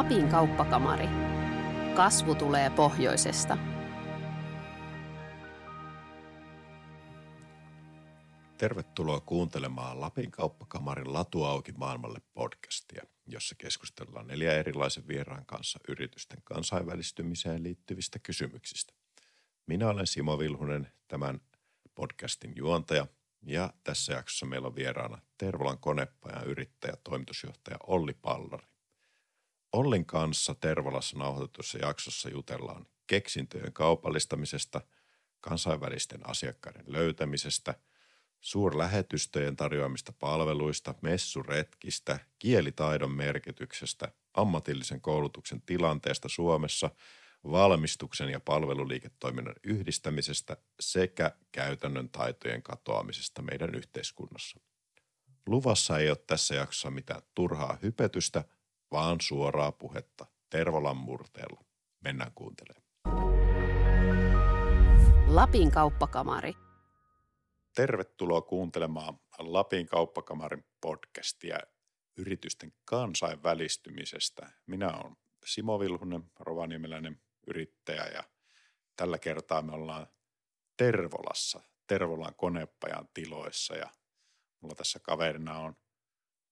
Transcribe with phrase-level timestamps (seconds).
[0.00, 1.08] Lapin kauppakamari.
[1.96, 3.58] Kasvu tulee pohjoisesta.
[8.58, 16.38] Tervetuloa kuuntelemaan Lapin kauppakamarin Latu auki maailmalle podcastia, jossa keskustellaan neljä erilaisen vieraan kanssa yritysten
[16.44, 18.92] kansainvälistymiseen liittyvistä kysymyksistä.
[19.66, 21.40] Minä olen Simo Vilhunen, tämän
[21.94, 23.06] podcastin juontaja,
[23.42, 28.70] ja tässä jaksossa meillä on vieraana Tervolan konepajan yrittäjä, toimitusjohtaja Olli Pallari.
[29.72, 34.80] Ollin kanssa Tervolassa nauhoitetussa jaksossa jutellaan keksintöjen kaupallistamisesta,
[35.40, 37.74] kansainvälisten asiakkaiden löytämisestä,
[38.40, 46.90] suurlähetystöjen tarjoamista palveluista, messuretkistä, kielitaidon merkityksestä, ammatillisen koulutuksen tilanteesta Suomessa,
[47.44, 54.60] valmistuksen ja palveluliiketoiminnan yhdistämisestä sekä käytännön taitojen katoamisesta meidän yhteiskunnassa.
[55.46, 58.44] Luvassa ei ole tässä jaksossa mitään turhaa hypetystä–
[58.92, 61.64] vaan suoraa puhetta Tervolan murteella.
[62.04, 62.90] Mennään kuuntelemaan.
[65.26, 66.54] Lapin kauppakamari.
[67.74, 71.58] Tervetuloa kuuntelemaan Lapin kauppakamarin podcastia
[72.16, 74.50] yritysten kansainvälistymisestä.
[74.66, 78.24] Minä olen Simo Vilhunen, rovaniemeläinen yrittäjä ja
[78.96, 80.06] tällä kertaa me ollaan
[80.76, 83.90] Tervolassa, Tervolan konepajan tiloissa ja
[84.60, 85.76] mulla tässä kaverina on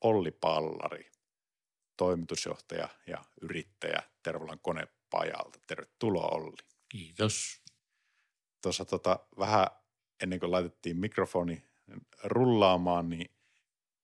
[0.01, 1.11] Olli Pallari,
[1.99, 5.59] toimitusjohtaja ja yrittäjä Tervolan konepajalta.
[5.67, 6.57] Tervetuloa Olli.
[6.89, 7.63] Kiitos.
[8.63, 9.67] Tuossa tota, vähän
[10.23, 11.65] ennen kuin laitettiin mikrofoni
[12.25, 13.31] rullaamaan, niin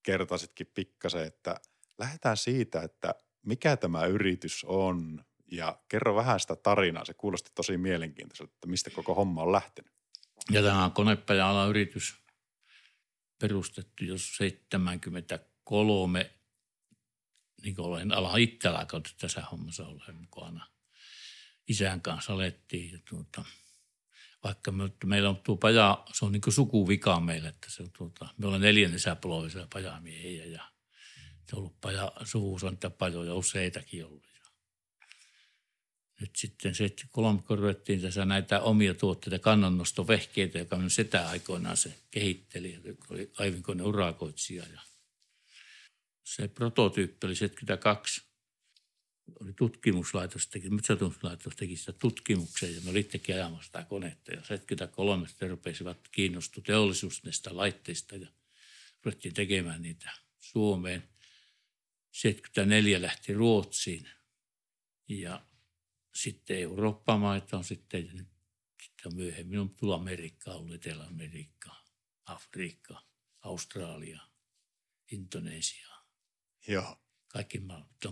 [0.03, 1.61] kertaisitkin pikkasen, että
[1.99, 7.05] lähdetään siitä, että mikä tämä yritys on ja kerro vähän sitä tarinaa.
[7.05, 9.93] Se kuulosti tosi mielenkiintoiselta, että mistä koko homma on lähtenyt.
[10.51, 12.15] Ja tämä on konepaja yritys
[13.41, 16.31] perustettu jo 73
[17.65, 20.67] niin olen ala itse alkanut tässä hommassa olla mukana.
[21.69, 23.45] Isän kanssa alettiin ja tuota,
[24.45, 28.29] vaikka me, meillä on tuo paja, se on niin sukuvika meille, että se on tuota,
[28.39, 30.63] me ollaan neljännesäpoloisia pajamiehiä ja
[31.49, 34.27] se on ollut paja, suvuus on niitä pajoja useitakin ollut.
[34.35, 34.51] Ja
[36.21, 41.99] nyt sitten se, kolme ruvettiin tässä näitä omia tuotteita, kannonnostovehkeitä, joka minun setä aikoinaan se
[42.11, 44.81] kehitteli, joka oli kaivinkone urakoitsija ja–
[46.25, 48.23] se prototyyppi oli 72.
[49.41, 54.33] Oli tutkimuslaitos, teki, tutkimuslaitos teki sitä tutkimuksen ja me olittekin ajamassa sitä konetta.
[54.33, 58.27] Ja 73 sitten rupesivat kiinnostua teollisuus näistä laitteista ja
[59.05, 61.09] ruvettiin tekemään niitä Suomeen.
[62.13, 64.09] 74 lähti Ruotsiin
[65.09, 65.47] ja
[66.15, 68.29] sitten Eurooppa-maita on sitten,
[68.83, 71.77] sitten myöhemmin on tullut Amerikkaa, ollut Etelä-Amerikka,
[72.25, 73.03] Afrikka,
[73.41, 74.21] Australia,
[75.13, 75.94] Indonesia.
[76.69, 76.97] Joo.
[77.29, 77.63] Kaikki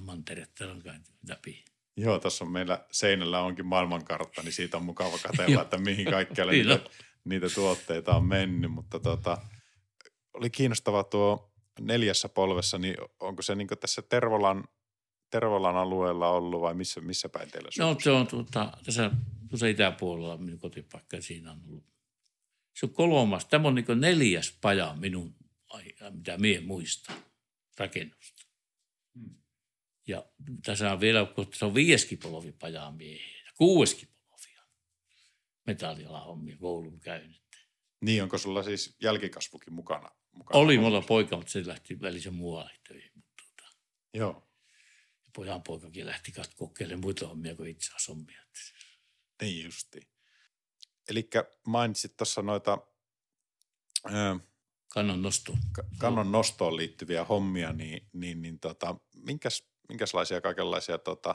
[0.00, 1.64] mantereet on käynyt läpi.
[1.96, 6.52] Joo, tässä on meillä seinällä onkin maailmankartta, niin siitä on mukava katsella, että mihin kaikkialle
[6.52, 6.80] niitä,
[7.24, 8.72] niitä tuotteita on mennyt.
[8.72, 9.38] Mutta tota,
[10.34, 14.64] oli kiinnostava tuo neljässä polvessa, niin onko se niin tässä Tervolan,
[15.30, 19.10] Tervolan alueella ollut vai missä, missä päin teillä No se on tuota, tässä,
[19.50, 21.84] tuossa itäpuolella minun kotipaikka siinä on ollut.
[22.76, 25.34] Se on kolmas, tämä on niin neljäs paja minun,
[26.10, 27.16] mitä minä muistan,
[27.78, 28.41] rakennusta.
[30.06, 30.24] Ja
[30.64, 34.62] tässä on vielä, kun se on viieskin polvi pajamiehiä ja kuueskin polvia
[35.66, 37.42] metallialan hommia koulun käynyt.
[38.00, 40.10] Niin, onko sulla siis jälkikasvukin mukana?
[40.32, 43.12] mukana Oli mulla poika, mutta se lähti välisen muualle töihin.
[43.12, 43.74] Tuota.
[44.14, 44.48] Joo.
[45.24, 48.42] Ja pojan poikakin lähti kokeilemaan muita hommia kuin itse asiassa hommia.
[49.42, 50.08] Niin justi.
[51.08, 51.28] Eli
[51.66, 52.78] mainitsit tuossa noita
[54.88, 55.58] kannon nostoon.
[55.98, 61.34] Kannon nostoon liittyviä hommia, niin, niin, niin tota, minkäs, minkälaisia kaikenlaisia tota,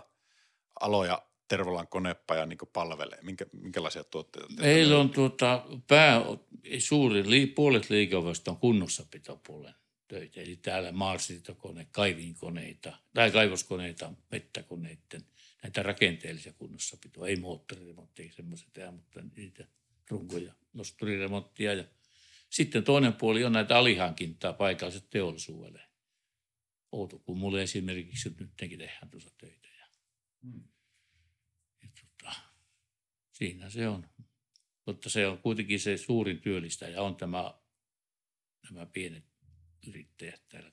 [0.79, 3.19] aloja Tervolan konepaja niin palvelee?
[3.21, 4.53] Minkä, minkälaisia tuotteita?
[4.61, 6.21] Meillä on tuota, pää,
[6.79, 9.73] suuri, li, puolet liikevaihdosta on kunnossapitopuolen
[10.07, 10.41] töitä.
[10.41, 15.25] Eli täällä maarsiitokone, kaivinkoneita, tai kaivoskoneita, mettäkoneiden,
[15.63, 19.67] näitä rakenteellisia kunnossapitoa, ei moottoriremontteja, semmoisia mutta niitä
[20.09, 21.83] runkoja, nosturiremonttia ja–
[22.49, 25.81] sitten toinen puoli on näitä alihankintaa paikalliset teollisuudelle.
[26.91, 29.67] Outokummulle esimerkiksi nyt nekin tehdään tuossa töitä.
[29.67, 29.87] Ja,
[30.43, 30.67] hmm.
[31.83, 32.35] ja tota,
[33.31, 34.09] siinä se on.
[34.85, 37.53] Mutta se on kuitenkin se suurin työllistäjä on tämä,
[38.71, 39.25] nämä pienet
[39.87, 40.71] yrittäjät täällä.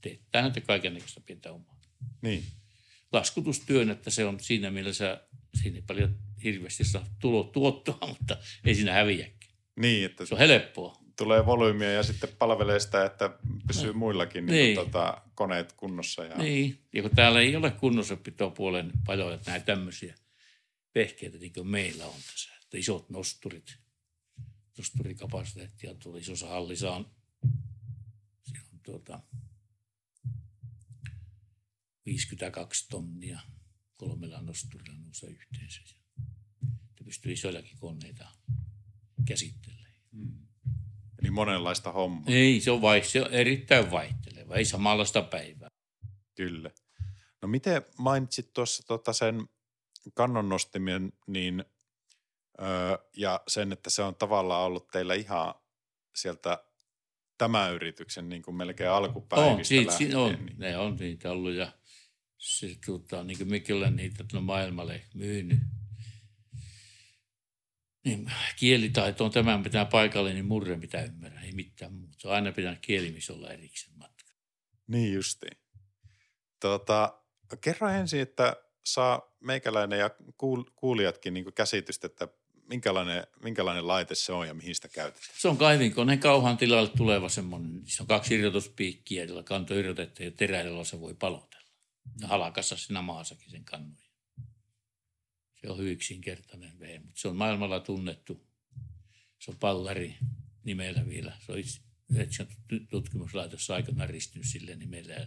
[0.00, 1.80] Teettää näitä kaikenlaista pientä omaa.
[2.22, 2.44] Niin.
[3.12, 5.28] Laskutustyön, että se on siinä mielessä,
[5.62, 9.30] siinä ei paljon hirveästi saa tulo tuottoa, mutta ei siinä häviä.
[9.76, 10.99] Niin, että se on helppoa.
[11.20, 13.30] Tulee volyymiä ja sitten palvelee sitä, että
[13.66, 14.56] pysyy muillakin niin.
[14.56, 14.74] Niin.
[14.74, 16.24] tota, koneet kunnossa.
[16.24, 16.36] Ja...
[16.38, 20.14] Niin, ja kun täällä ei ole kunnossapitopuolen paljon että näitä tämmöisiä
[20.94, 22.50] vehkeitä, niin kuin meillä on tässä.
[22.62, 23.78] Että isot nosturit,
[24.78, 27.10] nosturikapasiteettia tuli isossa hallissa on,
[28.42, 29.20] siellä on tuota
[32.06, 33.40] 52 tonnia
[33.96, 35.80] kolmella nosturilla nousee yhteensä.
[36.98, 38.28] Ja pystyy isoillakin koneita
[39.24, 40.49] käsittelemään.
[41.22, 42.24] Eli monenlaista hommaa.
[42.26, 45.68] Ei, se on, vai, se on erittäin vaihteleva, ei samanlaista päivää.
[46.34, 46.70] Kyllä.
[47.42, 49.48] No miten mainitsit tuossa tota sen
[50.14, 51.64] kannonnostimien niin,
[52.60, 55.54] öö, ja sen, että se on tavallaan ollut teillä ihan
[56.16, 56.64] sieltä
[57.38, 60.16] tämän yrityksen niin kuin melkein alkupäivistä On, siitä, lähtien.
[60.16, 60.58] on, niin.
[60.58, 61.72] ne on niitä ollut ja
[62.38, 65.58] se, tota, niin kuin ollaan niitä tuonne maailmalle myynyt.
[68.04, 72.14] Niin, kielitaito on tämän pitää paikalle, niin murre pitää ymmärrä, ei mitään muuta.
[72.18, 74.32] Se on aina pitää kieli, missä olla erikseen matka.
[74.86, 75.58] Niin justiin.
[76.60, 77.20] Tota,
[77.60, 82.28] kerro ensin, että saa meikäläinen ja kuul- kuulijatkin niin käsitystä, että
[82.70, 85.34] minkälainen, minkälainen laite se on ja mihin sitä käytetään.
[85.38, 90.30] Se on kaivinkoneen kauhan tilalle tuleva semmoinen, se on kaksi irrotuspiikkiä, jolla kanto irrotettu ja
[90.30, 91.70] terä, jolla se voi palotella.
[92.20, 94.09] Ja halakassa siinä maassakin sen kannoja.
[95.60, 98.46] Se on hyvin yksinkertainen vee, mutta se on maailmalla tunnettu.
[99.38, 100.16] Se on pallari
[100.64, 101.36] nimellä vielä.
[101.46, 102.46] Se on itse
[102.90, 105.26] tutkimuslaitos aikana ristynyt sille nimellä.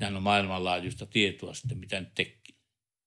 [0.00, 2.54] Nämä on maailmanlaajuista tietoa sitten, mitä nyt tekee.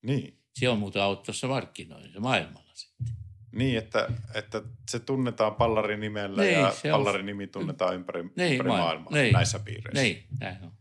[0.02, 0.40] Niin.
[0.54, 3.08] Se on muuten auttamassa markkinoinnissa maailmalla sitten.
[3.52, 8.70] Niin, että, että se tunnetaan pallarin nimellä Niin, ja pallarin nimi tunnetaan ympäri, Niin, ympäri
[8.70, 9.34] maailma- maailmaa niin.
[9.34, 10.02] näissä piireissä.
[10.02, 10.72] Niin, näin on.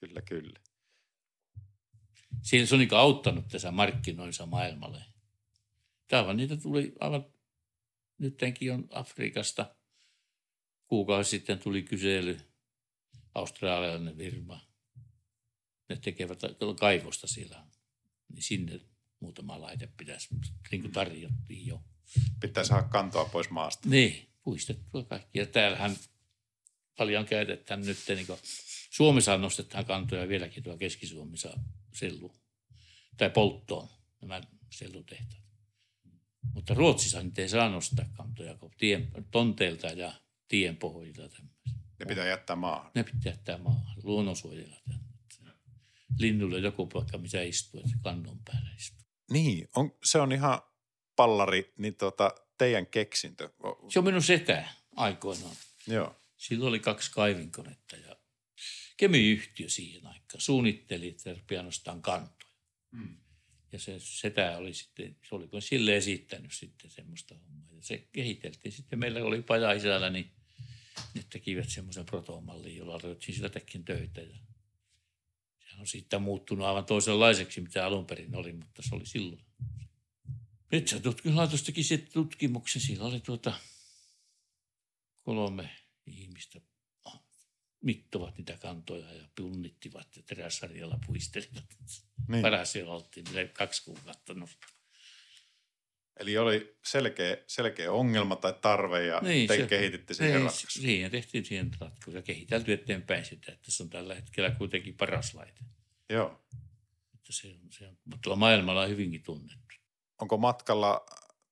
[0.00, 0.60] Kyllä, kyllä.
[2.42, 5.02] Siinä se on niin auttanut tässä markkinoissa maailmalle.
[6.12, 7.26] Aivan niitä tuli aivan,
[8.18, 9.74] nytkin on Afrikasta.
[10.86, 12.40] Kuukausi sitten tuli kysely,
[13.34, 14.60] australialainen firma.
[15.88, 16.40] Ne tekevät
[16.80, 17.66] kaivosta siellä.
[18.28, 18.80] Niin sinne
[19.20, 20.28] muutama laite pitäisi,
[20.70, 21.82] niin kuin tarjottiin jo.
[22.40, 23.88] Pitää saada kantoa pois maasta.
[23.88, 25.38] Niin, puistettua kaikki.
[25.38, 25.96] Ja täällähän
[26.96, 28.38] paljon käytetään nyt, niin kuin,
[28.90, 31.60] Suomessa nostetaan kantoja vieläkin tuolla Keski-Suomessa
[31.92, 32.34] sellu,
[33.16, 33.88] tai polttoon
[34.20, 34.40] nämä
[34.70, 35.43] sellutehtaat.
[36.52, 40.12] Mutta Ruotsissa nyt ei saa nostaa kantoja tien, tonteilta ja
[40.48, 41.28] tien pohjilta.
[41.28, 41.54] tämmöisiä.
[41.98, 42.90] Ne pitää jättää maahan.
[42.94, 44.76] Ne pitää jättää maahan, luonnonsuojella.
[46.18, 49.06] Linnulle joku paikka, missä istuu, että kannon päällä istuu.
[49.30, 50.60] Niin, on, se on ihan
[51.16, 53.50] pallari, niin tota, teidän keksintö.
[53.88, 55.56] Se on minun setä aikoinaan.
[55.86, 56.16] joo.
[56.36, 58.16] Silloin oli kaksi kaivinkonetta ja
[58.96, 62.52] kemiyhtiö siihen aikaan suunnitteli, että pianostaan kantoja.
[62.90, 63.16] Mm.
[63.74, 67.74] Ja se setä oli sitten, se oli sille esittänyt sitten semmoista hommaa.
[67.76, 68.72] Ja se kehiteltiin.
[68.72, 70.30] Sitten meillä oli paja isällä, niin
[71.14, 74.20] ne tekivät semmoisen protomallin, jolla ruvettiin sillä tekin töitä.
[74.20, 74.36] Ja
[75.58, 79.44] sehän on sitten muuttunut aivan toisenlaiseksi, mitä alun perin oli, mutta se oli silloin.
[80.72, 82.82] Nyt se tutkimuslaitos teki sitten tutkimuksen.
[82.82, 83.60] Siinä oli tuota
[85.22, 85.70] kolme
[86.06, 86.60] ihmistä
[87.84, 91.64] mittovat niitä kantoja ja punnittivat ja teräsarjalla puistelivat.
[92.28, 92.42] Niin.
[92.42, 94.70] Paras siellä oltiin vielä kaksi kuukautta nostaa.
[96.16, 100.82] Eli oli selkeä, selkeä ongelma tai tarve ja niin, te se- kehititte siihen Ei, ratkaisun.
[100.82, 105.34] Siihen tehtiin siihen ratkaisu ja kehitelty eteenpäin sitä, että se on tällä hetkellä kuitenkin paras
[105.34, 105.60] laite.
[106.10, 106.44] Joo.
[107.14, 109.74] Että se on, se on, mutta tuolla maailmalla on hyvinkin tunnettu.
[110.20, 111.06] Onko matkalla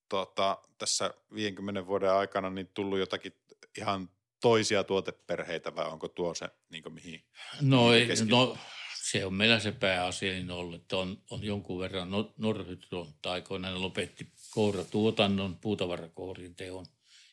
[0.09, 3.33] tota, tässä 50 vuoden aikana niin tullut jotakin
[3.77, 4.09] ihan
[4.43, 7.25] toisia tuoteperheitä vai onko tuo se, niin kuin mihin?
[7.61, 8.57] No, Mihin ei, no
[9.03, 14.31] se on meillä se pääasiallinen ollut, että on, on jonkun verran no, Norhydro aikoinaan lopetti
[14.51, 16.85] kouratuotannon, puutavarakoorin teon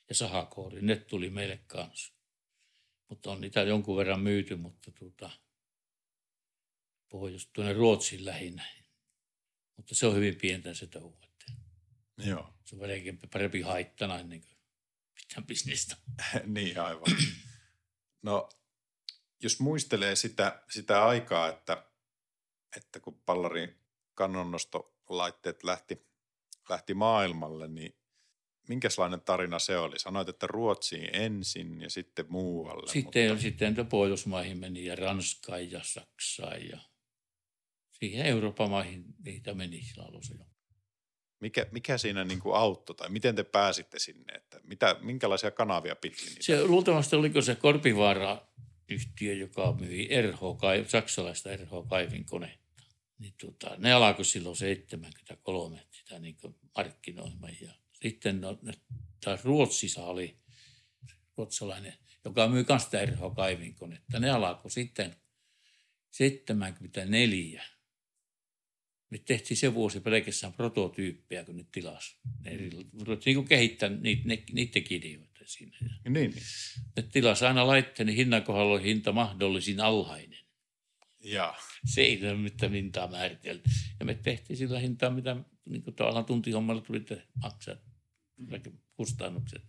[0.09, 0.87] ja sahakoorin.
[0.87, 2.15] Ne tuli meille kanssa.
[3.09, 5.31] Mutta on niitä jonkun verran myyty, mutta tuota,
[7.09, 8.65] pohjois tuonne Ruotsiin lähinnä.
[9.77, 11.19] Mutta se on hyvin pientä se touhu.
[11.23, 11.53] että
[12.29, 12.55] Joo.
[12.65, 14.60] Se on melkein parempi haittana ennen kuin
[15.31, 15.97] mitään bisnestä.
[16.47, 17.17] niin aivan.
[18.23, 18.49] No,
[19.43, 21.87] jos muistelee sitä, sitä aikaa, että,
[22.77, 23.75] että kun pallarin
[24.15, 26.07] kannonnostolaitteet lähti,
[26.69, 27.97] lähti maailmalle, niin
[28.69, 29.99] minkälainen tarina se oli?
[29.99, 32.93] Sanoit, että Ruotsiin ensin ja sitten muualle.
[32.93, 36.79] Sitten, mutta, sitten Pohjoismaihin meni ja Ranskaan ja Saksaan ja
[37.91, 40.50] siihen Euroopan maihin niitä meni sillä alussa jo.
[41.41, 44.33] Mikä, mikä siinä niin kuin auttoi tai miten te pääsitte sinne?
[44.35, 46.37] Että mitä, minkälaisia kanavia pitkin?
[46.41, 50.41] Se luultavasti oliko se Korpivaara-yhtiö, joka myi RH,
[50.89, 52.83] saksalaista RH-kaivinkonetta.
[53.19, 56.37] Niin tota, ne alkoi silloin 73 sitä niin
[56.77, 57.53] markkinoimaan.
[57.61, 58.59] Ja sitten no,
[59.25, 60.39] taas Ruotsissa oli,
[61.37, 61.95] ruotsalainen,
[62.25, 64.21] joka myy myös sitä Erho kaivinkonetta.
[64.21, 65.17] Ne alkoi sitten
[66.11, 67.63] 74.
[69.11, 72.17] Me tehtiin se vuosi pelkästään prototyyppejä, kun ne tilas.
[72.45, 72.59] Ne
[73.05, 75.77] ruvettiin niin kehittää niitä, ne, niiden ideoita siinä.
[76.05, 76.43] Niin, niin.
[76.97, 80.39] Ne tilas aina laitteen, niin hinnan kohdalla oli hinta mahdollisin alhainen.
[81.21, 81.55] Ja.
[81.87, 83.71] Se ei ole mitään hintaa määritelty.
[84.01, 87.05] Ja me tehtiin sillä hintaa, mitä niin kuin tuolla tuntihommalla tuli
[87.43, 87.77] maksaa
[88.97, 89.63] kustannukset.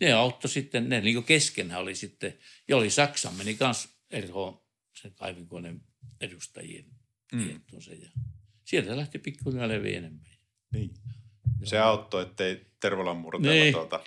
[0.00, 4.68] Ne auttoi sitten, ne niin keskenään oli sitten, ja oli Saksan, meni kanssa Erho,
[5.02, 5.80] sen kaivinkoneen
[6.20, 6.84] edustajien
[7.32, 7.60] mm.
[7.78, 7.94] se.
[7.94, 8.10] Ja
[8.64, 10.26] sieltä lähti pikkuhiljaa leviä enemmän.
[10.72, 10.90] Niin.
[11.64, 11.86] Se Joo.
[11.86, 13.74] auttoi, ettei Tervolan murteella niin.
[13.74, 14.00] tuota...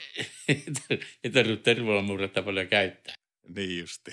[1.23, 3.13] ei tarvitse Tervolan murretta paljon käyttää.
[3.55, 4.11] Niin justi.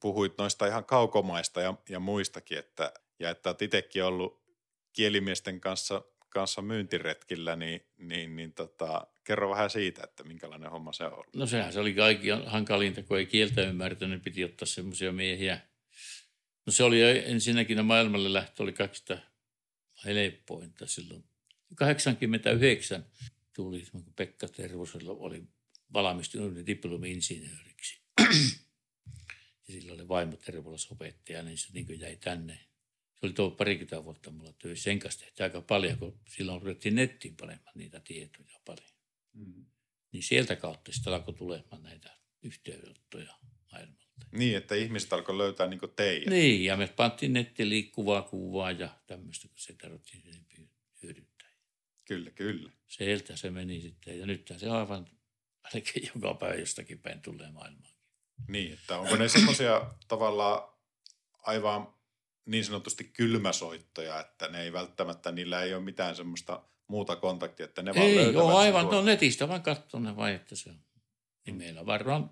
[0.00, 4.46] Puhuit noista ihan kaukomaista ja, ja muistakin, että, ja että olet itsekin ollut
[4.92, 11.04] kielimiesten kanssa, kanssa myyntiretkillä, niin, niin, niin tota, kerro vähän siitä, että minkälainen homma se
[11.04, 15.12] on No sehän se oli kaikki hankalinta, kun ei kieltä ymmärtänyt, niin piti ottaa semmoisia
[15.12, 15.60] miehiä.
[16.66, 19.18] No se oli ensinnäkin, no maailmalle lähtö oli kaikista
[20.04, 21.24] helppointa silloin.
[21.74, 23.06] 89
[23.56, 25.44] tuli, kun Pekka Tervosella oli
[25.92, 28.00] valmistunut diplomi-insinööriksi.
[29.68, 32.66] ja sillä oli vaimo Tervolassa opettaja, niin se niin jäi tänne
[33.20, 34.84] se oli tuo parikymmentä vuotta mulla töissä.
[34.84, 38.90] Sen kanssa tehtiin aika paljon, kun silloin ruvettiin nettiin panemaan niitä tietoja paljon.
[39.32, 39.66] Mm.
[40.12, 43.38] Niin sieltä kautta sitten alkoi tulemaan näitä yhteydenottoja
[43.72, 44.05] maailmalta.
[44.32, 46.32] Niin, että ihmiset alkoi löytää niin teidän.
[46.32, 50.22] Niin, ja me pantiin nettiin liikkuvaa kuvaa ja tämmöistä, kun se tarvittiin
[51.02, 51.48] hyödyntää.
[52.04, 52.72] Kyllä, kyllä.
[52.86, 55.06] Sieltä se meni sitten, ja nyt se aivan
[55.62, 57.94] ainakin joka päivä jostakin päin tulee maailmaan.
[58.48, 60.72] Niin, että onko ne semmoisia tavallaan
[61.42, 61.94] aivan
[62.46, 67.82] niin sanotusti kylmäsoittoja, että ne ei välttämättä, niillä ei ole mitään semmoista muuta kontaktia, että
[67.82, 70.80] ne vaan Ei, joo, aivan, no netistä vaan katsoo ne vai, että se on.
[71.46, 72.30] Niin meillä varmaan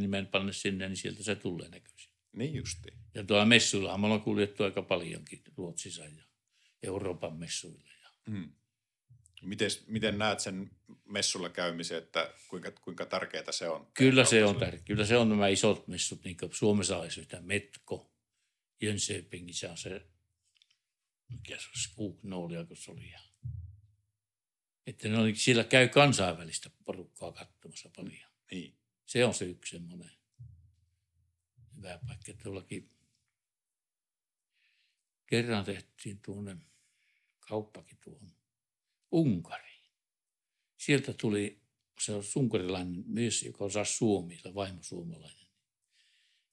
[0.00, 2.12] nimen panne sinne, niin sieltä se tulee näköisin.
[2.32, 2.88] Niin justi.
[3.14, 6.22] Ja tuolla messuilla me ollaan kuljettu aika paljonkin Ruotsissa ja
[6.82, 7.90] Euroopan messuilla.
[8.02, 8.10] Ja.
[8.26, 8.52] Mm.
[9.42, 10.70] Mites, miten näet sen
[11.04, 13.86] messulla käymisen, että kuinka, kuinka tärkeää se on?
[13.94, 14.84] Kyllä se on tärkeää.
[14.84, 18.12] Kyllä se on nämä isot messut, niin kuin Suomessa olisi Metko,
[18.80, 20.06] Jönköpingissä on se,
[21.28, 23.14] mikä se olisi, Kuuknoolia, kun se oli.
[24.86, 28.30] Että ne oli, siellä käy kansainvälistä porukkaa katsomassa paljon.
[28.50, 28.78] Niin.
[29.08, 30.10] Se on se yksi semmoinen
[31.76, 32.32] hyvä paikka.
[32.42, 32.90] Tuollakin
[35.26, 36.56] kerran tehtiin tuonne
[37.40, 38.32] kauppakin tuohon
[39.12, 39.84] Unkariin.
[40.76, 41.62] Sieltä tuli,
[42.00, 45.48] se on sunkarilainen mies, joka osaa suomia, vaimo suomalainen.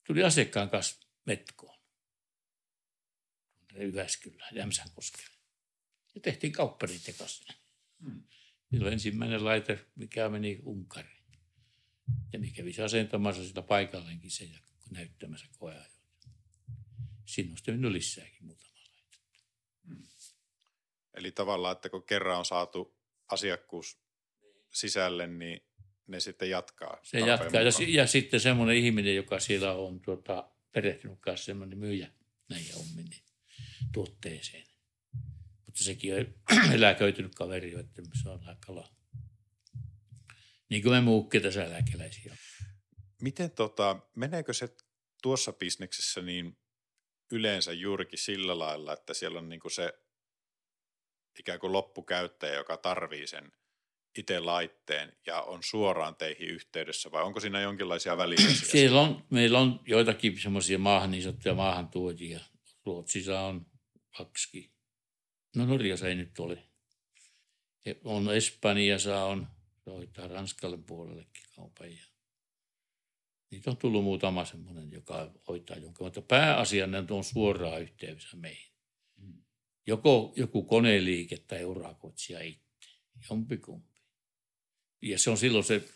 [0.07, 1.79] Tuli asiakkaan kanssa metkoon.
[3.79, 5.35] Jyväskylään, Jämsänkoskelle.
[6.15, 7.53] Ja tehtiin kauppa niiden kanssa.
[8.03, 8.23] Hmm.
[8.71, 11.14] Silloin ensimmäinen laite, mikä meni Unkariin.
[12.33, 14.59] Ja mikä kävisi asentamassa sitä paikalleenkin se ja
[14.91, 15.95] näyttämässä koeajoita.
[17.25, 19.17] Siinä on sitten lisääkin muutama laite.
[19.87, 20.07] Hmm.
[21.13, 22.95] Eli tavallaan, että kun kerran on saatu
[23.27, 23.99] asiakkuus
[24.73, 25.61] sisälle, niin
[26.07, 26.99] ne sitten jatkaa.
[27.03, 27.61] Se jatkaa.
[27.61, 32.11] Ja, ja, sitten semmoinen ihminen, joka siellä on tuota, perehtynyt kanssa, semmoinen myyjä
[32.49, 33.23] näihin hommiin, niin
[33.93, 34.65] tuotteeseen.
[35.65, 36.25] Mutta sekin on
[36.75, 38.95] eläköitynyt kaveri, että se on kala.
[40.69, 42.37] Niin kuin me muukin tässä eläkeläisiä.
[43.21, 44.69] Miten tota, meneekö se
[45.21, 46.57] tuossa bisneksessä niin
[47.31, 49.93] yleensä juurikin sillä lailla, että siellä on niinku se
[51.39, 53.51] ikään kuin loppukäyttäjä, joka tarvii sen
[54.17, 58.69] itse laitteen ja on suoraan teihin yhteydessä vai onko siinä jonkinlaisia välillisiä?
[58.71, 62.39] Siellä on, meillä on joitakin semmoisia maahan, niin sanottuja maahantuojia.
[62.85, 63.65] Ruotsissa on
[64.17, 64.73] kaksi.
[65.55, 66.63] No Norjassa ei nyt ole.
[68.03, 69.47] On Espanjassa on,
[69.91, 71.91] hoitaa Ranskalle puolellekin kaupan.
[71.91, 72.05] Ja
[73.51, 78.73] niitä on tullut muutama semmoinen, joka hoitaa jonkin, mutta pääasiassa ne on suoraan yhteydessä meihin.
[79.17, 79.43] Mm.
[79.87, 82.89] Joko joku koneliike tai urakoitsija itse,
[83.29, 84.01] jompikumpi.
[85.01, 85.89] Ja se on silloin se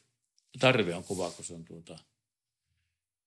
[0.59, 1.99] tarve on kova, kun se on tuota,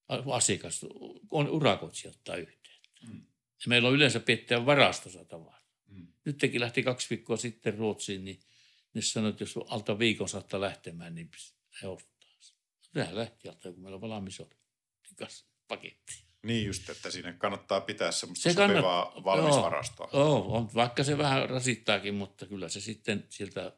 [0.08, 0.86] asiakas,
[1.30, 2.90] on urakoitsija ottaa yhteyttä.
[3.08, 3.26] Mm.
[3.64, 5.62] Ja meillä on yleensä pitää varastossa tavaraa.
[5.86, 6.06] Mm.
[6.24, 8.40] Nyt teki lähti kaksi viikkoa sitten Ruotsiin, niin
[8.94, 11.30] ne sanoi, että jos alta viikon saattaa lähtemään, niin
[11.82, 12.12] he ottaa.
[12.80, 14.56] Sehän lähti alta, kun meillä on valmis oli.
[15.68, 16.24] paketti.
[16.42, 20.08] Niin just, että siinä kannattaa pitää semmoista se sopivaa kannat, valmisvarastoa.
[20.12, 23.76] Joo, joo on, vaikka se vähän rasittaakin, mutta kyllä se sitten sieltä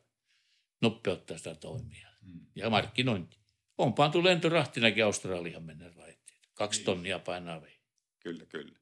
[0.83, 2.09] nopeuttaa sitä toimia.
[2.25, 2.47] Hmm.
[2.55, 3.39] Ja markkinointi.
[3.79, 6.49] On pantu lentorahtinakin Australian mennä raitteita.
[6.55, 6.87] Kaksi niin.
[6.87, 7.79] tonnia painaa vei.
[8.21, 8.79] Kyllä, kyllä.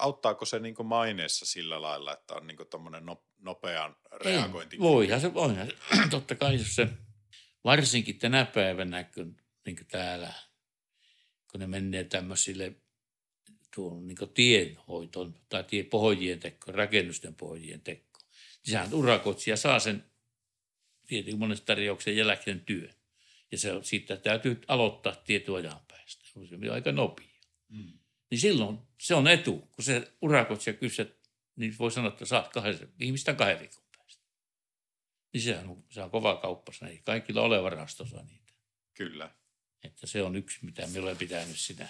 [0.00, 3.04] Auttaako se niin maineessa sillä lailla, että on niin tuommoinen
[3.38, 4.78] nopean reagointi?
[4.78, 5.76] Voihan se, voihan se.
[6.10, 6.88] Totta kai jos se
[7.64, 10.32] varsinkin tänä päivänä, kun niin täällä,
[11.50, 12.76] kun ne menee tämmöisille
[13.74, 18.20] tuon niin tienhoitoon tai tie, pohjien tekko, rakennusten pohjien tekko.
[18.20, 20.04] Niin sehän urakoitsija saa sen
[21.06, 22.94] tietenkin monesta tarjouksen jälkeen työn.
[23.52, 26.24] Ja se, siitä täytyy aloittaa tietoajan päästä.
[26.24, 27.26] Se on aika nopea.
[27.68, 27.99] Mm.
[28.30, 31.20] Niin silloin se on etu, kun se urakoitsija kysyy,
[31.56, 34.24] niin voi sanoa, että saat kahden, ihmistä kahden viikon päästä.
[35.32, 36.72] Niin sehän on, se on kova kauppa.
[36.88, 38.52] Ei kaikilla ole varastossa niitä.
[38.94, 39.30] Kyllä.
[39.82, 41.88] Että se on yksi, mitä me olen pitänyt sitä.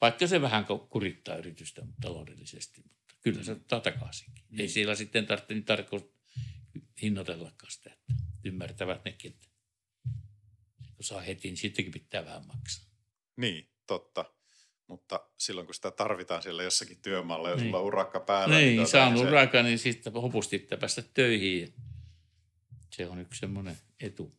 [0.00, 4.44] Vaikka se vähän kurittaa yritystä taloudellisesti, mutta kyllä se ottaa takaisinkin.
[4.50, 4.60] Niin.
[4.60, 6.12] Ei siellä sitten tarvitse niin tarkoin
[7.02, 9.48] hinnoitellakaan sitä, että ymmärtävät nekin, että
[10.94, 12.86] kun saa heti, niin sittenkin pitää vähän maksaa.
[13.36, 14.37] Niin, totta.
[14.88, 17.68] Mutta silloin kun sitä tarvitaan siellä jossakin työmaalla, jos niin.
[17.68, 18.56] sulla on urakka päällä.
[18.56, 19.24] Niin, niin saan se...
[19.24, 21.74] urakka, niin sitten hopusti päästä töihin.
[22.92, 24.38] Se on yksi semmoinen etu.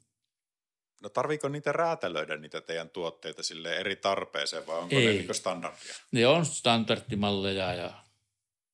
[1.01, 5.06] No tarviiko niitä räätälöidä niitä teidän tuotteita sille eri tarpeeseen vai onko Ei.
[5.06, 5.94] ne niin standardia?
[6.12, 8.03] Ne on standardimalleja ja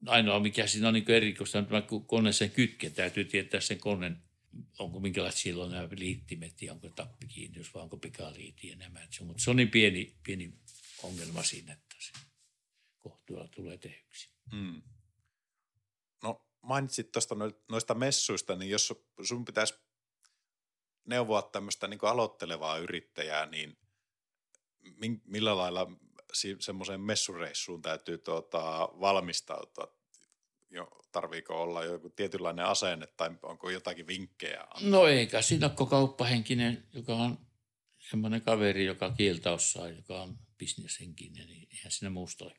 [0.07, 4.21] ainoa mikä siinä on niin erikoista, että kun kone sen kytke, täytyy tietää sen koneen,
[4.79, 8.99] onko minkälaiset silloin nämä liittimet ja onko tappi kiinni, vai onko pikaliiti ja nämä.
[9.21, 10.53] Mutta se on niin pieni, pieni
[11.05, 12.11] ongelma siinä, että se
[12.99, 14.29] kohtuulla tulee tehdyksi.
[14.51, 14.81] Hmm.
[16.23, 17.35] No mainitsit tuosta
[17.69, 18.93] noista messuista, niin jos
[19.23, 19.73] sun pitäisi
[21.05, 23.77] neuvoa tämmöistä niin aloittelevaa yrittäjää, niin
[25.25, 25.91] millä lailla
[26.59, 29.95] semmoiseen messureissuun täytyy tuota, valmistautua?
[30.69, 34.61] Jo, tarviiko olla joku tietynlainen asenne tai onko jotakin vinkkejä?
[34.61, 34.89] Antaa?
[34.89, 37.37] No eikä siinä kauppahenkinen, joka on
[38.09, 42.51] semmoinen kaveri, joka kieltä osaa, joka on bisneshenkinen, niin eihän siinä muusta.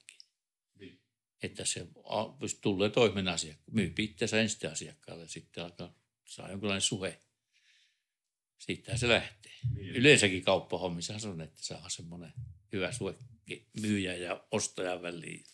[0.79, 1.01] Niin.
[1.43, 1.87] Että se
[2.61, 7.23] tulee toimen asiakkaan, myy pitteensä ensin asiakkaalle, sitten alkaa saa jonkinlainen suhe
[8.59, 9.53] siitä se lähtee.
[9.75, 9.97] Niin.
[9.97, 12.33] Yleensäkin kauppahommissa on, että saa semmoinen
[12.73, 13.15] hyvä suhe
[13.81, 15.45] myyjä ja ostajan väliin.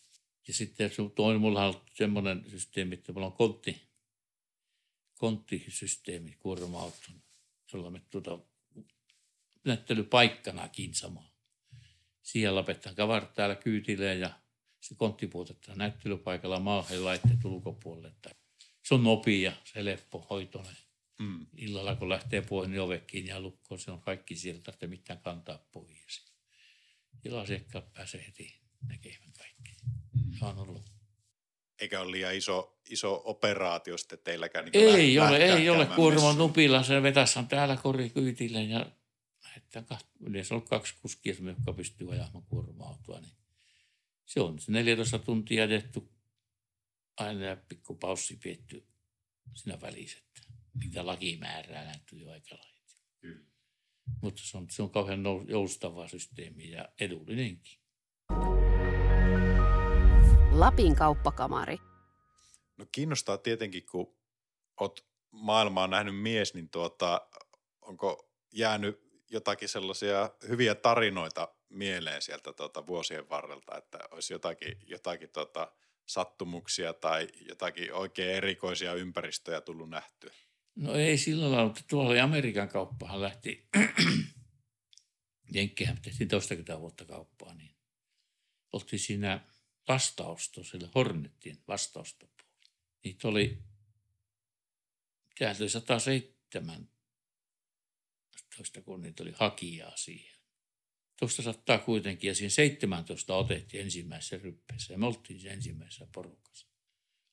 [0.48, 3.88] Ja sitten toinen, mulla on semmoinen systeemi, että mulla on kontti,
[5.18, 7.22] konttisysteemi kuorma-auton.
[7.66, 8.38] Sulla on tuota,
[9.64, 11.31] näyttelypaikkanakin sama.
[12.22, 14.30] Siellä lopetetaan kavarat täällä kyytileen ja
[14.80, 18.12] se kontti puutetaan näyttelypaikalla maahan ja laitteet ulkopuolelle.
[18.82, 20.76] Se on nopea, se helppo, hoitoinen.
[21.18, 21.46] Mm.
[21.56, 25.20] Illalla kun lähtee pois, niin ove kiinni ja lukkoon, se on kaikki sieltä, että mitään
[25.20, 26.24] kantaa pois.
[27.24, 28.54] Ja asiakkaat pääsee heti
[28.88, 29.76] näkemään kaikki.
[30.14, 30.38] Mm.
[30.38, 30.82] Se on ollut.
[31.80, 34.64] Eikä ole liian iso, iso operaatio sitten teilläkään?
[34.64, 35.86] Niin ei ole, ei ole.
[35.86, 38.86] Kuorman nupilla se vetässä on täällä korikyytille ja
[39.56, 43.20] että yleensä on kaksi kuskia, jotka pystyy ajamaan kuorma-autoa.
[43.20, 43.36] Niin
[44.26, 46.12] se on se 14 tuntia ajettu
[47.16, 48.86] aina ja pikku paussi pietty
[49.54, 50.18] siinä välissä
[50.74, 52.72] mitä laki määrää näyttää aika lailla.
[54.22, 57.78] Mutta se on, se on kauhean joustava systeemi ja edullinenkin.
[60.50, 61.76] Lapin kauppakamari.
[62.76, 64.16] No kiinnostaa tietenkin, kun
[64.80, 67.28] olet maailmaa nähnyt mies, niin tuota,
[67.80, 75.28] onko jäänyt jotakin sellaisia hyviä tarinoita mieleen sieltä tuota vuosien varrelta, että olisi jotakin, jotakin
[75.28, 75.72] tuota
[76.06, 80.34] sattumuksia tai jotakin oikein erikoisia ympäristöjä tullut nähtyä?
[80.74, 83.68] No ei sillä lailla, mutta tuolla Amerikan kauppahan lähti,
[85.54, 87.76] Jenkkeihän tehtiin toistakymmentä vuotta kauppaa, niin
[88.72, 89.40] oltiin siinä
[89.88, 92.70] vastausto, sille Hornettien vastaustopuolella.
[93.04, 93.58] Niitä oli,
[95.38, 96.91] täältä oli 107
[98.62, 100.38] toista kun niitä oli hakijaa siihen.
[101.18, 106.66] Tuosta sattaa kuitenkin, ja siinä 17 otettiin ensimmäisessä ryppeessä, ja me oltiin se ensimmäisessä porukassa.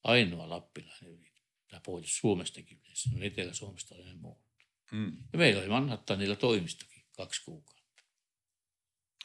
[0.04, 4.42] Ainoa lappilainen yritys tai pohjois Suomestakin, se on Etelä-Suomesta oli muut.
[4.92, 5.18] Mm.
[5.34, 8.04] Ja meillä oli Manhattanilla toimistokin kaksi kuukautta.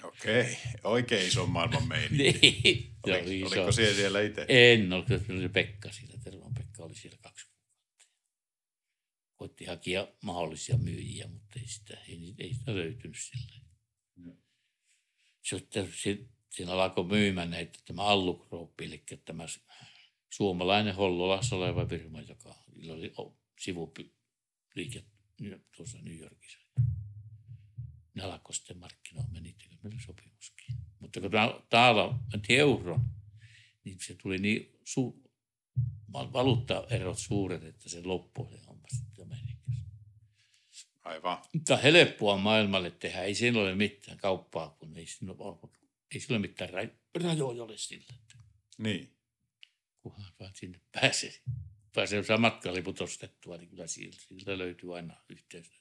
[0.02, 2.40] Okei, oikein iso maailman meininki.
[2.42, 4.46] niin, Oliko, oliko siellä siellä itse?
[4.48, 7.53] En ollut, se oli Pekka siellä, Tervon Pekka oli siellä kaksi.
[9.36, 13.60] Koitti hakea mahdollisia myyjiä, mutta ei sitä, ei, ei sitä löytynyt sillä.
[14.16, 14.36] Mm.
[15.42, 15.88] Sitten
[16.50, 19.44] siinä alkoi myymään näitä tämä Allukrooppi, eli tämä
[20.30, 22.54] suomalainen Hollolassa oleva firma, joka
[22.88, 23.12] oli
[23.60, 25.04] sivuliike
[25.76, 26.58] tuossa New Yorkissa.
[28.14, 30.76] Ne alkoi sitten markkinoimaan niitä, meillä sopimuskin.
[30.98, 31.30] Mutta kun
[31.70, 32.18] täällä
[32.48, 33.00] euron,
[33.84, 35.30] niin se tuli niin su-
[36.12, 39.54] valuuttaerot suuret, että se loppui se sitten Amerikassa.
[41.04, 41.42] Aivan.
[41.52, 43.22] Mutta helppoa maailmalle tehdä.
[43.22, 45.70] Ei siinä ole mitään kauppaa, kun ei siinä ole,
[46.14, 46.70] ei sillä ole mitään
[47.14, 48.14] rajoja ole sillä.
[48.78, 49.16] Niin
[49.98, 51.34] kunhan vaan sinne pääsee.
[51.94, 55.80] Pääsee saa matkaliput ostettua, niin kyllä sieltä löytyy aina yhteys.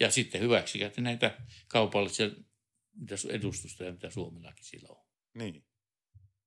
[0.00, 1.38] Ja sitten hyväksikäytti näitä
[1.68, 2.30] kaupallisia
[2.96, 5.04] mitä edustusta ja mitä Suomellakin silloin on.
[5.34, 5.64] Niin.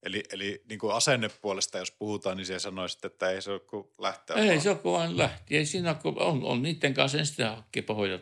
[0.04, 3.88] Eli, eli niin kuin asennepuolesta, jos puhutaan, niin se sanoisit, että ei se ole kuin
[3.98, 4.62] lähteä Ei vaan.
[4.62, 5.58] se ole kuin vain lähti.
[5.58, 8.22] Ei siinä kun on, on niiden kanssa en sitä hakkea hoidat.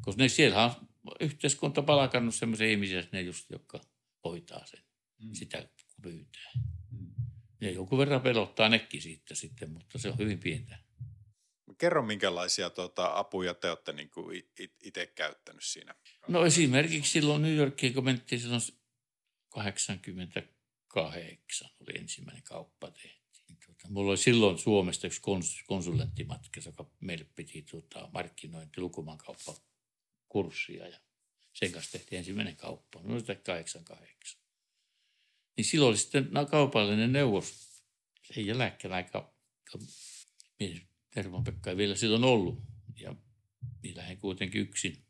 [0.00, 0.72] Koska ne siellä on
[1.20, 3.80] yhteiskunta palakannut sellaisia ihmisiä, ne just, jotka
[4.24, 4.80] hoitaa sen.
[5.22, 5.32] Mm.
[5.32, 5.68] Sitä
[6.02, 6.52] pyytää.
[7.60, 10.78] Ja joku verran pelottaa nekin siitä sitten, mutta se on hyvin pientä.
[11.78, 14.44] Kerro, minkälaisia tuota, apuja te olette niin kuin
[14.82, 15.94] itse käyttänyt siinä.
[16.28, 18.62] No esimerkiksi silloin New Yorkiin, kun mentiin silloin
[20.94, 23.58] 88 oli ensimmäinen kauppa tehtiin.
[23.66, 29.54] Tuota, mulla oli silloin Suomesta yksi kons, konsulenttimatka, joka meille piti tuota, markkinointi lukumaankauppa
[30.28, 31.00] kurssia ja
[31.52, 33.00] sen kanssa tehtiin ensimmäinen kauppa.
[33.02, 34.40] No sitä 88.
[35.56, 37.74] Niin silloin oli sitten kaupallinen neuvos.
[38.22, 39.34] Sen jälkeen aika,
[41.10, 42.62] Tervon Pekka ei vielä silloin ollut.
[43.00, 43.14] Ja
[43.82, 45.04] niin lähdin kuitenkin yksin.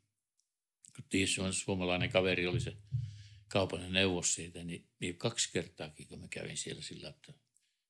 [1.08, 2.76] Tiesi, suomalainen kaveri oli se
[3.54, 7.32] kaupallinen neuvos siitä, niin, niin kaksi kertaakin, kun mä kävin siellä sillä, että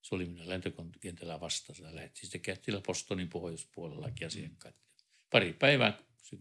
[0.03, 4.75] se oli minä lentokentällä vastassa ja lähdettiin sitten kättillä Postonin pohjoispuolellakin asiakkaat.
[5.31, 6.37] Pari päivää se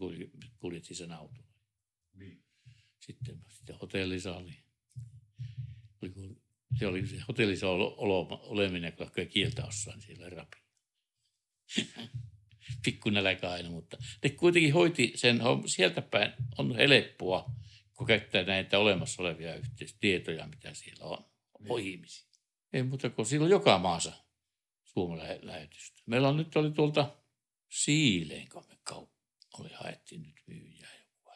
[0.58, 1.44] kuljetti sen auton.
[2.14, 2.44] Niin.
[3.00, 4.56] Sitten, sitten hotellissa oli,
[6.02, 6.12] oli,
[6.78, 10.56] se oli se hotellissa olo, olo, oleminen, kun kieltä osaan siellä rapi.
[12.84, 17.50] Pikku nälkä aina, mutta ne kuitenkin hoiti sen, sieltä päin on helppoa,
[17.94, 21.24] kun käyttää näitä olemassa olevia yhteistietoja, mitä siellä on,
[21.68, 22.26] on ihmisiä.
[22.72, 24.12] Ei muuta kuin silloin joka maassa
[24.84, 26.02] Suomen lähetystä.
[26.06, 27.16] Meillä on nyt oli tuolta
[27.68, 29.14] Siileen, kun me kaup-
[29.58, 31.30] oli haettiin nyt myyjää joku.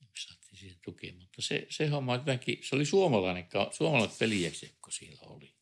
[0.00, 4.92] Me saatiin siihen tukea, mutta se, se homma jotenkin, se oli suomalainen, suomalaiset peliäksi, kun
[4.92, 5.54] siellä oli.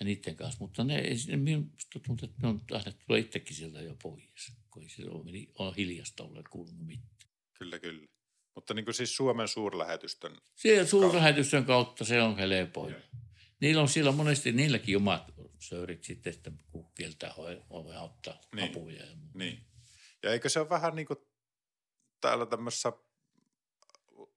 [0.00, 3.80] Ja niiden kanssa, mutta ne, ne minusta tuntuu, että ne on tahdet tulla itsekin sieltä
[3.80, 7.30] jo pois, kun ei se ole, on hiljasta ole kuulunut mitään.
[7.58, 8.08] Kyllä, kyllä.
[8.60, 10.36] Mutta niin kuin siis Suomen suurlähetystön.
[10.54, 12.94] Siellä suurlähetystön kautta se on helpoin.
[13.60, 15.22] Niillä on siellä monesti niilläkin omat
[15.58, 17.34] söyrit sitten, että kun kieltää
[17.70, 18.70] voi auttaa Niin.
[18.70, 19.00] apuja.
[19.06, 19.38] Ja muuta.
[19.38, 19.66] Niin.
[20.22, 21.18] Ja eikö se ole vähän niin kuin
[22.20, 22.92] täällä tämmöisessä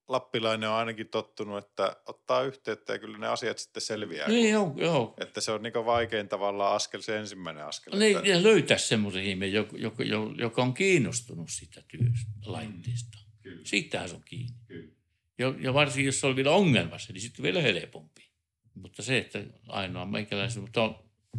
[0.08, 4.28] lappilainen on ainakin tottunut, että ottaa yhteyttä ja kyllä ne asiat sitten selviää.
[4.28, 5.14] Niin, kun- joo, joo.
[5.20, 8.00] Että se on niin vaikein tavallaan askel, se ensimmäinen askel.
[8.00, 10.04] Niin, että, ja löytää semmoisen ihmisen, joka, joka,
[10.38, 13.18] joka on kiinnostunut sitä työstä, laitteesta.
[13.43, 13.65] Kyllä.
[13.65, 14.53] Siitähän se on kiinni.
[14.67, 14.93] Kyllä.
[15.38, 18.29] Ja, ja varsinkin, jos se on vielä ongelmassa, niin sitten vielä helpompi.
[18.73, 20.95] Mutta se, että ainoa meikäläisen, mutta on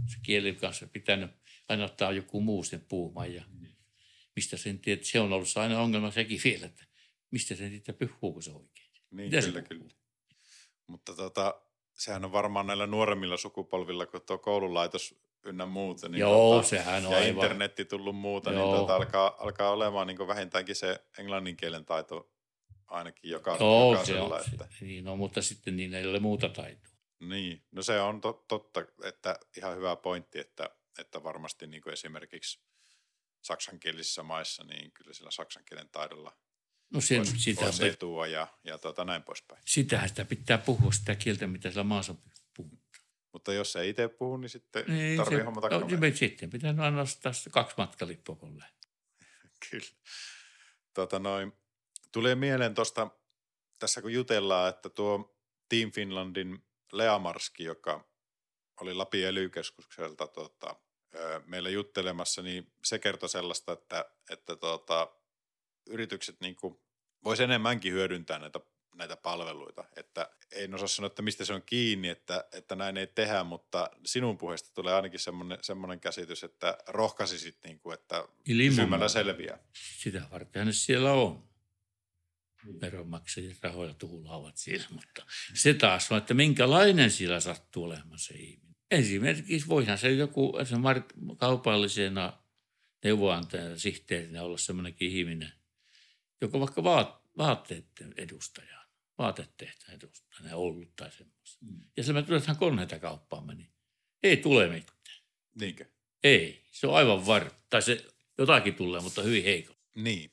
[0.07, 1.31] se kieli kanssa pitänyt
[1.69, 3.45] aina ottaa joku muu sen puhumaan ja
[4.37, 6.85] mistä sen tiedät, se on ollut se aina ongelma sekin vielä, että
[7.31, 8.91] mistä sen sitten puhuuko se oikein.
[9.11, 9.91] Niin, Mitä kyllä, kyllä.
[10.87, 11.61] Mutta tota,
[11.93, 16.09] sehän on varmaan näillä nuoremmilla sukupolvilla, kun tuo koululaitos ynnä muuta.
[16.09, 17.29] Niin Joo, tota, sehän on ja aivan.
[17.31, 18.67] internetti tullut muuta, Joo.
[18.67, 22.31] niin tota, alkaa, alkaa olemaan niin vähintäänkin se englannin kielen taito
[22.87, 24.35] ainakin joka, Joo, se jokaisella.
[24.35, 24.43] on.
[24.53, 26.95] että, Se, niin on, mutta sitten niillä ei ole muuta taitoa.
[27.21, 31.93] Niin, no se on tot, totta, että ihan hyvä pointti, että, että varmasti niin kuin
[31.93, 32.61] esimerkiksi
[33.43, 36.33] saksankielisissä maissa, niin kyllä sillä saksan kielen taidolla
[36.91, 39.63] No sen, olisi, sitä, olisi etua ja, ja tota, näin poispäin.
[39.67, 42.44] sitähän sitä pitää puhua, sitä kieltä, mitä sillä maassa puhutaan.
[43.35, 46.75] Mutta jos ei itse puhu, niin sitten Niin, tarvii se, hommata no, niin sitten pitää
[46.79, 48.91] aina ostaa kaksi matkalippua lähtee.
[49.71, 49.87] Kyllä.
[50.95, 51.53] Tota noin,
[52.13, 53.11] tulee mieleen tuosta,
[53.79, 58.09] tässä kun jutellaan, että tuo Team Finlandin Lea Marski, joka
[58.81, 59.51] oli Lapin ely
[60.35, 60.77] tota,
[61.47, 65.17] meillä juttelemassa, niin se kertoi sellaista, että, että tota,
[65.87, 66.57] yritykset niin
[67.25, 68.61] voisi enemmänkin hyödyntää näitä,
[68.95, 69.85] näitä palveluita.
[69.97, 73.91] Että en osaa sanoa, että mistä se on kiinni, että, että näin ei tehdä, mutta
[74.07, 79.59] sinun puheesta tulee ainakin semmoinen, semmoinen käsitys, että rohkaisisit, niin kuin, että kysymällä selviää.
[79.73, 81.49] Sitä varten siellä on.
[82.81, 88.75] Veronmaksajien rahoja tuhlaavat siellä, mutta se taas on, että minkälainen siellä sattuu olemaan se ihminen.
[88.91, 92.45] Esimerkiksi voihan se joku se mark- kaupallisena
[93.05, 95.53] neuvonantajana sihteerinä olla semmoinenkin ihminen,
[96.41, 98.84] joka vaikka vaat, vaatteiden edustaja,
[99.19, 101.67] vaatetehtäjän edustajana ollut tai semmoista.
[101.97, 103.71] Ja se mä tulen, että hän koneita kauppaamaan, niin
[104.23, 104.99] ei tule mitään.
[105.61, 105.85] Niinkö?
[106.25, 107.51] Ei, se on aivan var.
[107.71, 108.05] Tai se
[108.39, 109.75] jotakin tulee, mutta hyvin heikko.
[109.95, 110.31] Niin.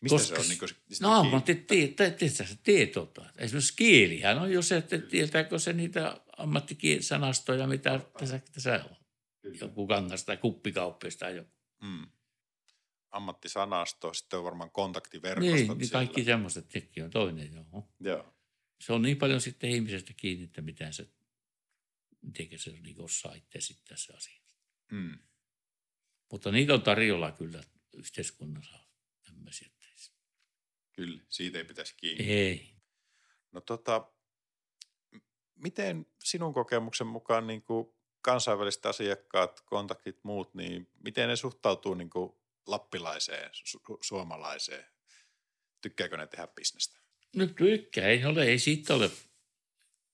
[0.00, 0.68] Mistä Koska se on niin kuin,
[1.00, 1.28] No kiinni?
[1.28, 3.26] ammatti, tietää se tietoa.
[3.38, 8.96] Esimerkiksi kielihän on jo se, että tietääkö se niitä ammattisanastoja, mitä tässä, tässä on.
[9.60, 11.50] Joku kangas tai kuppikauppias tai joku.
[11.82, 12.06] Mm.
[13.10, 17.52] Ammattisanasto, sitten on varmaan kontaktiverkostot Niin, niin kaikki semmoiset tekijät on toinen.
[17.52, 17.88] Joo.
[18.00, 18.34] Joo.
[18.80, 21.08] Se on niin paljon sitten ihmisestä kiinni, että miten se,
[22.22, 24.40] miten se niin osaa itse esittää se asia.
[24.92, 25.18] Mm.
[26.30, 28.78] Mutta niitä on tarjolla kyllä yhteiskunnassa
[29.24, 29.70] tämmöisiä.
[31.00, 32.24] Kyllä, siitä ei pitäisi kiinni.
[32.24, 32.76] Ei.
[33.52, 34.12] No tota,
[35.54, 37.88] miten sinun kokemuksen mukaan niin kuin
[38.22, 42.32] kansainväliset asiakkaat, kontaktit, muut, niin miten ne suhtautuu niin kuin
[42.70, 44.84] lappilaiseen, su- suomalaiseen?
[45.80, 47.00] Tykkääkö ne tehdä bisnestä?
[47.36, 49.10] No tykkää, ei ole, ei siitä ole,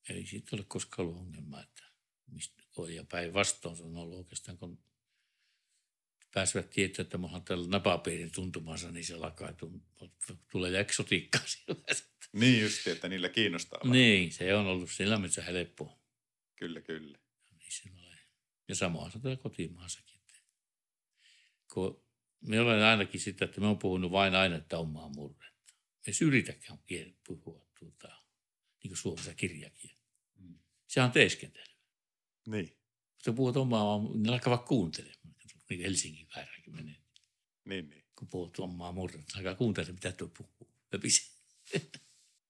[0.09, 1.85] ei siitä ole koskaan ollut ongelmaa, että
[2.27, 2.95] mistä on.
[2.95, 4.79] Ja päinvastoin se on ollut oikeastaan, kun
[6.35, 9.53] pääsevät tietää, että mulla on tällä napapiirin tuntumansa, niin se alkaa,
[10.53, 11.77] tulee eksotiikkaa sillä.
[12.33, 13.79] Niin just, että niillä kiinnostaa.
[13.79, 13.99] varmaan.
[13.99, 15.99] Niin, se on ollut sillä mielessä helppoa.
[16.57, 17.19] Kyllä, kyllä.
[17.51, 18.31] Niin sillä lailla.
[18.69, 20.16] Ja samoin se täällä kotimaassakin.
[21.75, 22.06] Kun
[22.40, 25.72] me olen ainakin sitä, että me on puhunut vain aina, että omaa murretta.
[26.07, 26.79] Me ei yritäkään
[27.27, 28.09] puhua tuota,
[28.83, 29.90] niin kuin Suomessa kirjakin.
[30.38, 30.59] Mm.
[30.87, 31.64] Se on teeskentely.
[32.46, 32.77] Niin,
[33.25, 35.16] Kun puhut omaa, niin alkavat kuuntelemaan.
[35.70, 36.96] Niin Helsingin vääränkin menee.
[37.64, 38.05] niin, niin.
[38.18, 40.70] Kun puhut omaa murretta, alkaa kuuntelemaan, mitä tuo puhuu.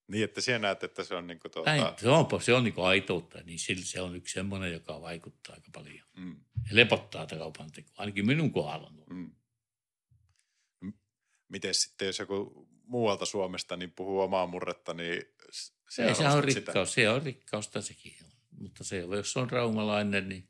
[0.07, 2.63] Niin, että sinä näet, että se on niin kuin Näin, tuota, se on, se on
[2.63, 6.07] niin aitoutta, niin sillä se on yksi semmoinen, joka vaikuttaa aika paljon.
[6.17, 8.87] mm, Ja lepottaa tätä kaupan tekoa, ainakin minun kohdalla.
[8.87, 9.09] on ollut.
[9.09, 9.31] mm.
[11.49, 15.23] Miten sitten, jos joku muualta Suomesta niin puhuu omaa murretta, niin
[15.89, 18.15] Se, ei, se on rikkaus, se on rikkausta sekin.
[18.59, 20.49] Mutta se, jos on raumalainen, niin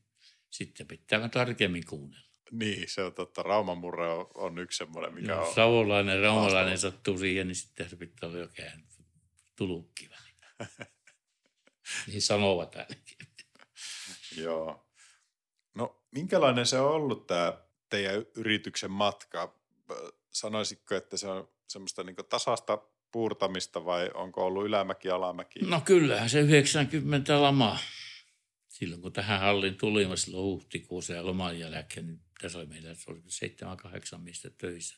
[0.50, 2.28] sitten pitää vähän tarkemmin kuunnella.
[2.52, 3.44] Niin, se on totta.
[3.44, 5.56] Rauman murre on, on yksi semmoinen, mikä Jos on.
[5.56, 6.92] savolainen, raumalainen haastava.
[6.92, 8.66] sattuu siihen, niin sitten se pitää olla jokin
[9.56, 10.10] tulukki
[12.08, 13.18] niin sanovat ainakin.
[14.38, 14.88] Joo.
[15.76, 19.60] No, minkälainen se on ollut tämä teidän yrityksen matka?
[20.40, 22.78] Sanoisitko, että se on semmoista niin tasasta
[23.12, 25.60] puurtamista vai onko ollut ylämäki, alamäki?
[25.60, 27.80] No kyllähän se 90 lama.
[28.68, 33.12] Silloin kun tähän hallin tulimme silloin huhtikuussa ja loman jälkeen, niin tässä oli meillä se
[33.12, 34.98] oli seitsemän, kahdeksan miestä töissä.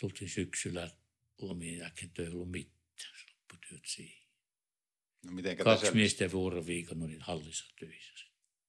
[0.00, 0.90] Tultiin syksyllä
[1.38, 2.78] lomien jälkeen töihin ollut mitään.
[2.96, 4.22] Se loppui työt siihen.
[5.26, 8.12] No, mitenkä Kaksi te miestä vuoroviikon olin hallissa töissä.
[8.16, 8.24] se-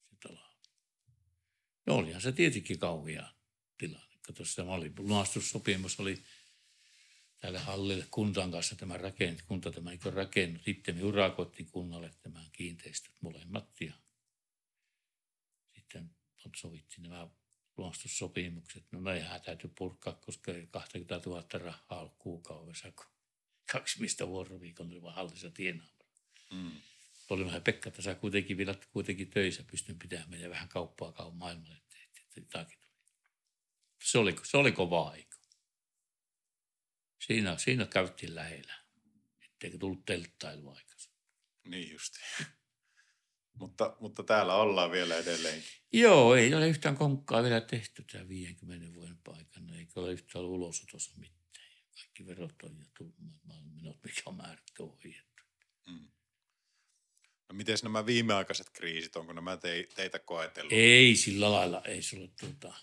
[0.10, 0.49] se talo.
[1.86, 3.30] No olihan se tietenkin kauhea
[3.78, 4.12] tilanne.
[4.28, 6.24] Kato, se oli, lunastussopimus oli
[7.40, 10.64] tälle hallille kuntan kanssa tämä rakennut, kunta tämä eikö rakennut.
[10.64, 13.94] Sitten me urakoitti kunnalle tämän kiinteistöt molemmat ja
[15.76, 16.10] sitten
[16.56, 17.28] sovittiin nämä
[17.78, 18.92] lunastussopimukset.
[18.92, 23.06] No nehän täytyy purkaa, koska ei 20 000 rahaa ollut kuukaudessa, kun
[23.72, 25.94] kaksi mistä vuoroviikon oli vaan hallissa tienaamaan
[26.54, 26.72] Mm.
[27.30, 31.78] oli vähän Pekka tässä kuitenkin vielä kuitenkin töissä, pystyn pitämään ja vähän kauppaa kauan maailmalle,
[31.78, 31.98] että,
[32.36, 32.83] jotakin.
[34.04, 35.38] Se oli, se oli kova aika.
[37.26, 38.74] Siinä, siinä käytiin lähellä,
[39.46, 41.20] etteikö tullut telttailu aikaisemmin.
[41.63, 42.20] Niin justi.
[43.60, 45.70] mutta, mutta täällä ollaan vielä edelleenkin.
[45.94, 50.56] Joo, ei ole yhtään konkkaa vielä tehty tämän 50 vuoden aikana, eikä ole yhtään ollut
[50.56, 51.44] ulosotossa mitään.
[51.96, 53.16] Kaikki verot on ja tullut,
[54.04, 55.44] mikä on määrätty ohjettu.
[55.88, 56.12] Mm.
[57.50, 60.74] No, miten nämä viimeaikaiset kriisit, onko nämä te, teitä koetellut?
[60.74, 62.74] Ei sillä lailla, ei se ole tuota,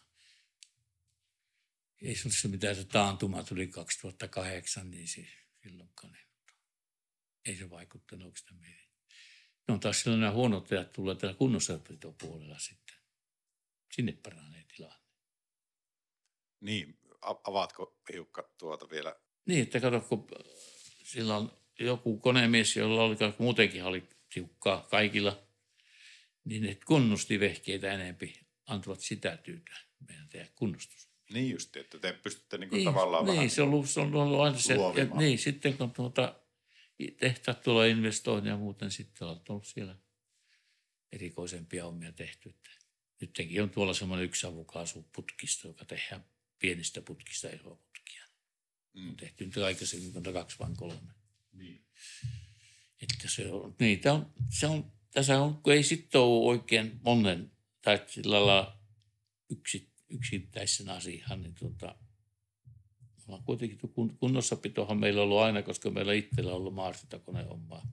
[2.02, 5.26] ei se ole se taantuma tuli 2008, niin se
[5.62, 6.26] silloinkaan ei,
[7.44, 8.90] ei se vaikuttanut oikeastaan meihin.
[9.68, 12.96] No on taas silloin nämä huonot ajat tulee täällä kunnossapitopuolella sitten.
[13.92, 15.00] Sinne paranee tilanne.
[16.60, 19.16] Niin, avaatko hiukka tuota vielä?
[19.46, 20.28] Niin, että kato, kun
[21.02, 25.42] sillä on joku konemies, jolla oli muutenkin oli tiukkaa kaikilla,
[26.44, 29.76] niin ne kunnosti vehkeitä enempi, antavat sitä työtä
[30.08, 31.09] meidän tehdä kunnostus.
[31.32, 33.50] Niin justi, että te pystytte niin kuin Niin, tavallaan niin, vähän...
[33.50, 35.18] se on ollut, se on ollut aina se, luovimaan.
[35.18, 36.40] niin, sitten kun tuota,
[37.18, 39.96] tehtaat tulee investoinnin ja muuten sitten on ollut siellä
[41.12, 42.48] erikoisempia hommia tehty.
[42.48, 42.70] Että
[43.20, 46.24] nytkin on tuolla semmoinen yksi avukaasuputkisto, joka tehdään
[46.58, 48.24] pienistä putkista isoa putkia.
[48.92, 49.08] Mm.
[49.08, 51.12] On tehty nyt aikaisemmin, kaksi vai kolme.
[51.52, 51.84] Niin.
[53.02, 57.52] Että se on, niitä on, se on, tässä on, kun ei sitten ole oikein monen,
[57.82, 58.80] tai sillä lailla
[59.48, 61.94] yksi, yksittäisen asian, niin me
[63.26, 67.86] ollaan kuitenkin kun- kunnossapitohan meillä on ollut aina, koska meillä itsellä on ollut maastontakonehommaa.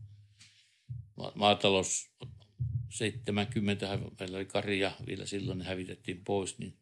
[1.15, 2.11] Ma- Maatalous
[2.89, 6.77] 70, meillä oli karja vielä silloin, ne hävitettiin pois, niin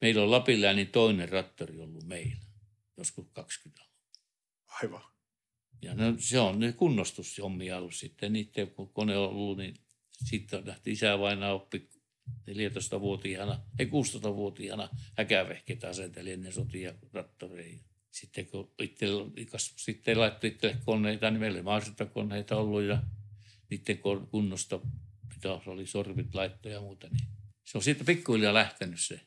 [0.00, 2.36] meillä on Lapilla niin toinen rattori ollut meillä,
[2.96, 3.88] joskus 20
[4.82, 5.02] Aivan.
[5.82, 8.32] ja ne, se on ne kunnostushommia ollut sitten.
[8.32, 9.74] Niiden, kun kone on ollut, niin
[10.12, 11.90] sitten lähti isä vain oppi
[12.50, 17.80] 14-vuotiaana, ei 16-vuotiaana häkävehkeitä asenteli ennen sotia traktoreihin.
[18.10, 19.06] Sitten kun itse,
[19.76, 23.02] sitten laittoi itselle koneita, niin meillä oli maastokoneita ollut ja
[23.70, 23.98] niiden
[24.30, 24.80] kunnosta
[25.34, 27.08] pitäisi oli sorvit laittoja ja muuta.
[27.08, 27.28] Niin
[27.64, 29.20] se on siitä pikkuhiljaa lähtenyt se.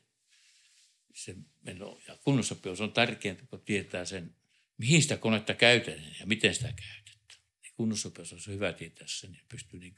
[1.14, 4.34] se meno ja kunnossapito on tärkeintä, kun tietää sen,
[4.78, 7.40] mihin sitä konetta käytetään ja miten sitä käytetään.
[7.62, 9.94] Niin kunnossapito on se hyvä tietää sen ja pystyy niin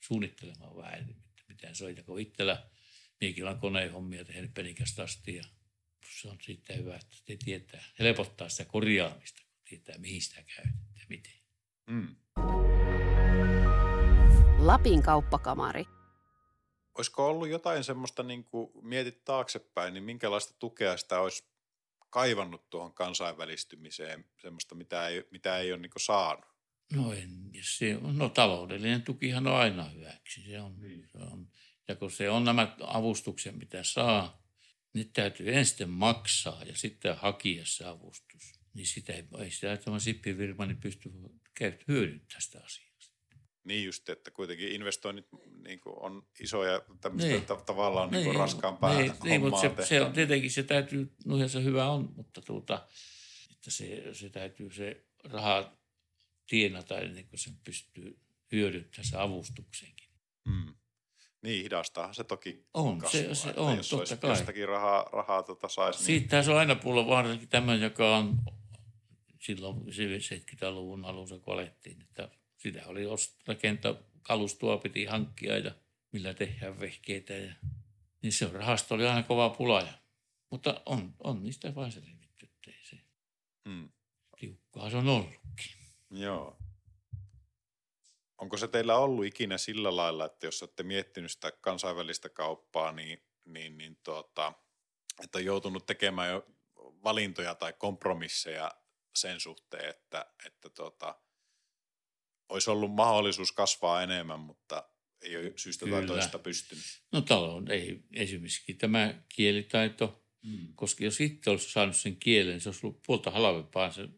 [0.00, 1.16] suunnittelemaan vähän,
[1.58, 1.96] miten se on.
[1.96, 2.66] Ja kun itsellä
[3.20, 5.44] niinkin on koneen hommia tehnyt penikästä asti ja
[6.20, 10.96] se on sitten hyvä, että te tietää, helpottaa sitä korjaamista, kun tietää mihin sitä käytetään
[11.00, 11.32] ja miten.
[11.86, 12.16] Mm.
[14.58, 15.84] Lapin kauppakamari.
[16.94, 21.44] Olisiko ollut jotain semmoista, niin kuin mietit taaksepäin, niin minkälaista tukea sitä olisi
[22.10, 26.57] kaivannut tuohon kansainvälistymiseen, semmoista, mitä ei, mitä ei ole niin saanut?
[26.92, 30.42] No, en, se, no taloudellinen tukihan on aina hyväksi.
[30.42, 31.08] Se on, niin.
[31.12, 31.48] se on,
[31.88, 34.42] ja kun se on nämä avustukset, mitä saa,
[34.94, 38.60] niin täytyy ensin maksaa ja sitten hakia se avustus.
[38.74, 41.10] Niin sitä ei, ei sitä tämä Sippi Virmani pysty
[41.88, 42.88] hyödyntämään sitä asiaa.
[43.68, 45.26] Niin just, että kuitenkin investoinnit
[45.64, 47.66] niin on isoja tämmöistä niin.
[47.66, 48.24] tavallaan niin.
[48.24, 52.12] Niin raskaampaa niin, niin, mutta se, se, on tietenkin, se täytyy, no se hyvä on,
[52.16, 52.88] mutta tuota,
[53.50, 55.78] että se, se täytyy se raha
[56.48, 58.18] tienata ennen kuin sen pystyy
[58.52, 60.08] hyödyntämään se avustuksenkin.
[60.44, 60.74] Mm.
[61.42, 62.98] Niin, hidastahan se toki on.
[62.98, 64.30] Kasvua, se, se on, jos totta kai.
[64.30, 65.98] jostakin rahaa, rahaa tota saisi.
[65.98, 66.06] Niin...
[66.06, 68.38] Siitähän se on aina pulla varsinkin tämän, joka on
[69.40, 73.02] silloin 70-luvun alussa, kun alettiin, että sitä oli
[73.46, 75.74] rakentaa kalustoa piti hankkia ja
[76.12, 77.32] millä tehdään vehkeitä.
[77.32, 77.54] Ja,
[78.22, 79.80] niin se rahasto oli aina kova pula.
[79.80, 79.92] Ja,
[80.50, 82.96] mutta on, on niistä vain selvitty, ettei se.
[83.68, 83.88] Hmm.
[84.38, 85.77] Tiukkaa se on ollutkin.
[86.10, 86.56] Joo.
[88.38, 93.22] Onko se teillä ollut ikinä sillä lailla, että jos olette miettinyt sitä kansainvälistä kauppaa, niin,
[93.44, 94.52] niin, niin tuota,
[95.24, 96.46] että on joutunut tekemään jo
[97.04, 98.70] valintoja tai kompromisseja
[99.14, 101.20] sen suhteen, että, että tuota,
[102.48, 104.88] olisi ollut mahdollisuus kasvaa enemmän, mutta
[105.22, 105.98] ei ole syystä Kyllä.
[105.98, 106.84] tai toista pystynyt.
[107.12, 110.74] No talon ei esimerkiksi tämä kielitaito, hmm.
[110.74, 114.08] koska jos itse olisi saanut sen kielen, se olisi ollut puolta halvempaa se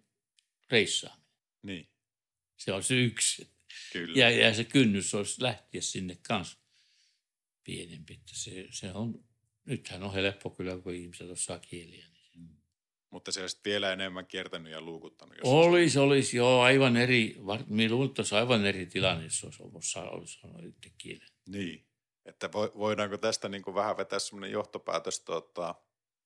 [0.71, 1.20] reissaaminen.
[1.63, 1.89] Niin.
[2.57, 3.51] Se on se yksi.
[3.93, 4.19] Kyllä.
[4.19, 6.59] Ja, ja se kynnys olisi lähteä sinne kanssa
[7.65, 8.15] pienempi.
[8.15, 9.25] Että se, se on,
[9.65, 12.07] nythän on helppo kyllä, kun ihmiset osaa kieliä.
[12.09, 12.21] Niin
[13.11, 15.37] mutta se olisi vielä enemmän kiertänyt ja luukuttanut.
[15.37, 19.63] Jos olisi, olisi, joo, aivan eri, minä luulen, että olisi aivan eri tilanne, jos olisi
[19.63, 19.75] ollut
[20.15, 21.29] olisi itse kielen.
[21.49, 21.87] Niin,
[22.25, 25.75] että voidaanko tästä niin kuin vähän vetää sellainen johtopäätös tuota,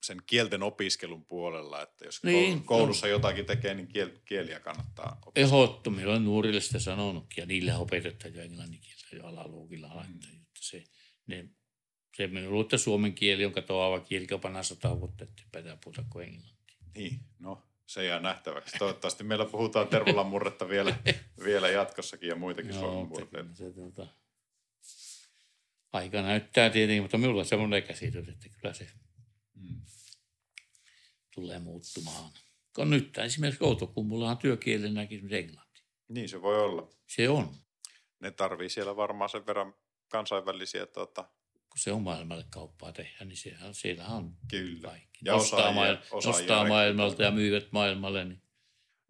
[0.07, 3.11] sen kielten opiskelun puolella, että jos niin, koulussa no.
[3.11, 5.65] jotakin tekee, niin kiel, kieliä kannattaa opiskella.
[5.65, 10.21] Ehdottomasti, olen nuorille sitä sanonutkin, ja niille opetetaan jo englannin kieltä jo alaluokilla mm.
[10.61, 10.85] se,
[11.27, 11.49] ne,
[12.17, 16.05] se minun että suomen kieli on katoava kieli, joka panna sata vuotta, että pitää puhuta
[16.11, 16.55] kuin englannin.
[16.95, 18.79] Niin, no se jää nähtäväksi.
[18.79, 20.97] Toivottavasti meillä puhutaan Tervolan murretta vielä,
[21.45, 23.55] vielä jatkossakin ja muitakin no, Suomen murteita.
[23.55, 24.07] Se, tuota,
[25.93, 28.87] aika näyttää tietenkin, mutta minulla on semmoinen käsitys, että kyllä se
[29.55, 29.81] mm.
[31.35, 32.31] Tulee muuttumaan.
[32.75, 35.83] Kun nyt esimerkiksi Outokummulla on työkielenäkin esimerkiksi englanti.
[36.09, 36.89] Niin se voi olla.
[37.09, 37.55] Se on.
[38.21, 39.75] Ne tarvii siellä varmaan sen verran
[40.09, 44.89] kansainvälisiä tuota, kun se on maailmalle kauppaa tehdä, niin siellä, siellä on Kyllä.
[44.89, 45.19] kaikki.
[45.25, 48.25] Ja nostaa, osaajia, maailma, osaajia nostaa maailmalta ja myyvät maailmalle.
[48.25, 48.43] Niin.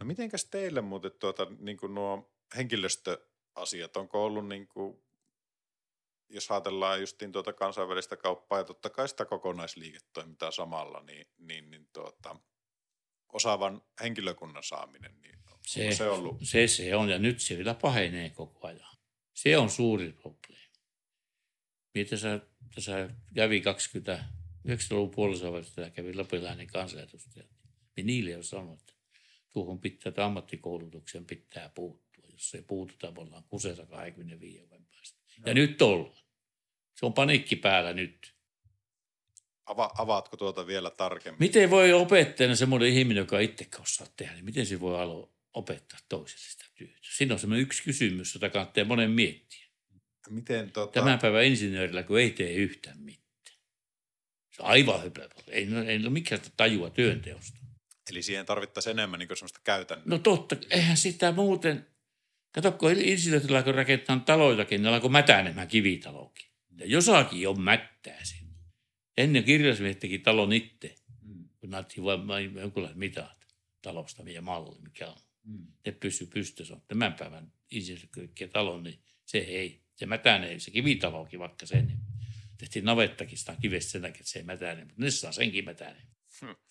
[0.00, 5.03] No mitenkäs teille muuten tuota, niin kuin nuo henkilöstöasiat, onko ollut niin kuin,
[6.34, 11.88] jos ajatellaan justiin tuota kansainvälistä kauppaa ja totta kai sitä kokonaisliiketoimintaa samalla, niin, niin, niin
[11.92, 12.36] tuota,
[13.32, 16.36] osaavan henkilökunnan saaminen, niin se, se, ollut?
[16.42, 18.96] se, se on ja nyt se vielä pahenee koko ajan.
[19.34, 20.64] Se on suuri probleemi.
[21.94, 22.40] Miten sä
[22.74, 24.24] tässä kävi 20,
[24.68, 27.46] 90-luvun puolessa välistä kävi lapilainen kansanedustaja.
[27.96, 28.92] Niin niille on sanonut, että
[29.52, 32.24] tuohon pitää, että ammattikoulutuksen pitää puuttua.
[32.32, 35.18] Jos ei puututa, me ollaan kuseessa 25 vuoden päästä.
[35.38, 35.44] No.
[35.46, 36.23] Ja nyt ollaan.
[36.94, 38.34] Se on paniikki päällä nyt.
[39.66, 41.38] Ava, avaatko tuota vielä tarkemmin?
[41.38, 45.98] Miten voi opettajana semmoinen ihminen, joka itse osaa tehdä, niin miten se voi aloa opettaa
[46.08, 46.98] toiselle sitä työtä?
[47.02, 49.64] Siinä on semmoinen yksi kysymys, jota kannattaa monen miettiä.
[50.30, 50.92] Miten, tota...
[50.92, 53.24] Tämän päivän insinöörillä, kun ei tee yhtään mitään.
[54.50, 55.28] Se on aivan höpö.
[55.48, 57.58] Ei, ei ole mikään tajua työnteosta.
[58.10, 60.04] Eli siihen tarvittaisiin enemmän niin sellaista käytännöä.
[60.06, 61.86] No totta, eihän sitä muuten.
[62.52, 66.53] Kato, kun insinöörillä kun rakentaa taloitakin, niin alkoi mätänemään kivitalokin.
[66.78, 68.54] Ja jossakin on mättää siinä.
[69.16, 71.48] Ennen kirjasmiehet teki talon itse, mm.
[71.60, 73.46] kun näytti vain jonkunlaiset mitat
[73.82, 75.16] talosta, mikä malli, mikä on.
[75.44, 75.66] Mm.
[75.86, 76.76] Ne pysy pystyssä.
[76.88, 81.98] Tämän päivän insinööri talon, niin se ei se mätänee, se kivitalokin vaikka sen.
[82.58, 86.06] Tehtiin navettakin sitä kivestä sen takia, että se ei mätäne, mutta ne saa senkin mätäne.
[86.40, 86.56] Hmm.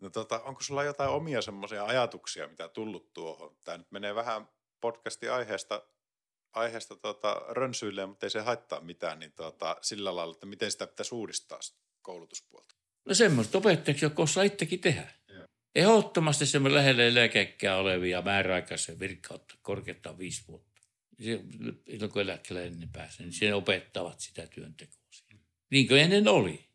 [0.00, 3.56] No tota, onko sulla jotain omia semmoisia ajatuksia, mitä tullut tuohon?
[3.64, 4.48] Tämä nyt menee vähän
[4.80, 5.86] podcastin aiheesta,
[6.52, 10.86] aiheesta tota, rönsyille, mutta ei se haittaa mitään, niin tota, sillä lailla, että miten sitä
[10.86, 11.60] pitäisi uudistaa
[12.02, 12.74] koulutuspuolta?
[13.04, 15.12] No semmoista opettajaksi, joka osaa itsekin tehdä.
[15.74, 20.80] Ehdottomasti semmoinen lähellä eläkeikää olevia määräaikaisen virkautta korkeuttaa viisi vuotta.
[21.20, 25.02] Silloin kun eläkkeelle ennen pääsee, niin se opettavat sitä työntekoa.
[25.70, 26.68] Niin kuin ennen oli.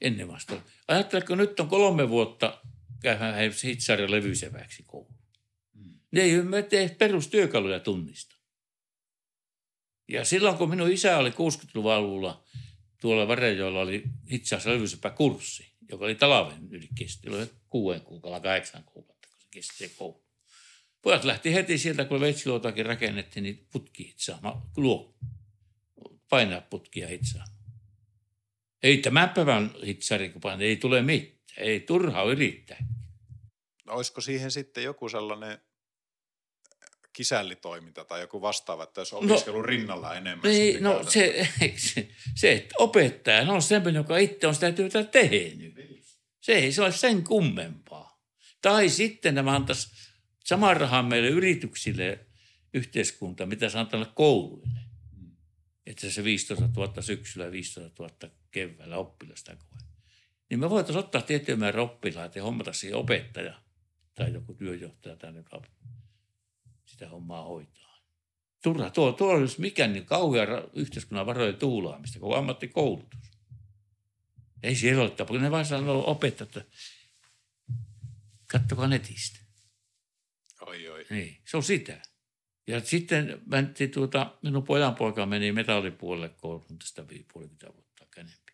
[0.00, 0.62] Ennen vasta.
[0.88, 2.60] Ajatteletko, nyt on kolme vuotta
[3.02, 5.14] käydään hitsarja levyiseväksi koulu.
[5.74, 6.00] Mm.
[6.12, 8.36] Ne ei tee perustyökaluja tunnista.
[10.12, 12.44] Ja silloin, kun minun isä oli 60-luvun alulla,
[13.00, 17.30] tuolla Varejoilla oli hitsas levysepä kurssi, joka oli talven yli kesti.
[17.30, 20.24] Oli kuuden kuukautta, kahdeksan kuukautta, kun se kesti se koulu.
[21.02, 25.14] Pojat lähti heti sieltä, kun veitsiluotakin rakennettiin, niin putki hitsaamaan, luo,
[26.28, 27.56] painaa putkia hitsaamaan.
[28.82, 31.42] Ei tämän päivän hitsarikupan, ei tule mitään.
[31.56, 32.84] Ei turha yrittää.
[33.86, 35.58] No, olisiko siihen sitten joku sellainen
[37.12, 40.50] kisällitoiminta tai joku vastaava, että jos opiskelu no, rinnalla enemmän.
[40.50, 45.74] Ei, no se, se, se, että opettaja on semmoinen, joka itse on sitä työtä tehnyt.
[46.40, 48.22] Se ei se ole sen kummempaa.
[48.62, 49.88] Tai sitten nämä antaisi
[50.44, 52.26] saman rahan meille yrityksille
[52.74, 54.80] yhteiskunta, mitä se antaa kouluille.
[55.16, 55.36] Mm.
[55.86, 59.78] Että se 15 000 syksyllä ja 15 000 keväällä oppilasta koe.
[60.50, 63.54] Niin me voitaisiin ottaa tiettyä määrä oppilaita ja hommata siihen opettaja
[64.14, 65.62] tai joku työjohtaja tai joka
[66.92, 68.02] sitä hommaa hoitaa.
[68.62, 73.20] Turha, tuo, tuo olisi mikään niin kauhea yhteiskunnan varojen tuulaamista, kuin ammattikoulutus.
[74.62, 76.76] Ei siellä ole tapa, ne vaan sanoo opettajat, että
[78.52, 79.38] kattokaa netistä.
[80.60, 81.06] Oi, oi.
[81.10, 82.02] Niin, se on sitä.
[82.66, 88.52] Ja sitten mentiin tuota, minun pojan poika meni metallipuolelle kouluun tästä puolikymmentä vuotta enempi.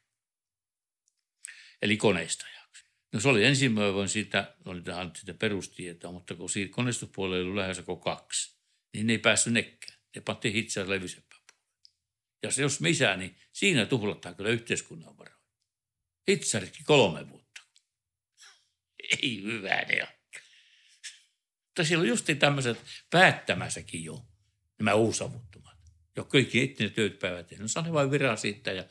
[1.83, 2.58] Eli koneistajaksi.
[3.13, 7.83] No se oli ensimmäinen siitä, oli tähän sitä perustietoa, mutta kun siitä koneistuspuolella oli lähes
[8.03, 8.59] kaksi,
[8.95, 9.99] niin ne ei päässyt nekkään.
[10.17, 11.43] Ne pantiin hitsää levysempään
[12.43, 15.39] Ja se jos missä, niin siinä tuhlataan kyllä yhteiskunnan varoja.
[16.31, 17.61] Hitsaritkin kolme vuotta.
[19.23, 20.19] Ei hyvä ne ole.
[21.67, 22.79] Mutta siellä on justi tämmöiset
[23.11, 24.27] päättämässäkin jo,
[24.79, 25.79] nämä uusavuttomat.
[26.17, 27.71] Jo kaikki itse ne työt päivät tehnyt.
[27.75, 28.85] No, vain viran siitä ja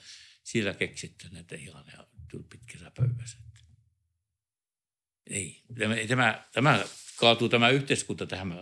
[0.43, 1.85] siellä keksitte näitä ihan
[2.49, 3.46] pitkässä pöydässä.
[5.29, 5.61] Ei.
[5.79, 6.83] Tämä, tämä, tämä
[7.15, 8.53] kaatuu tämä yhteiskunta tähän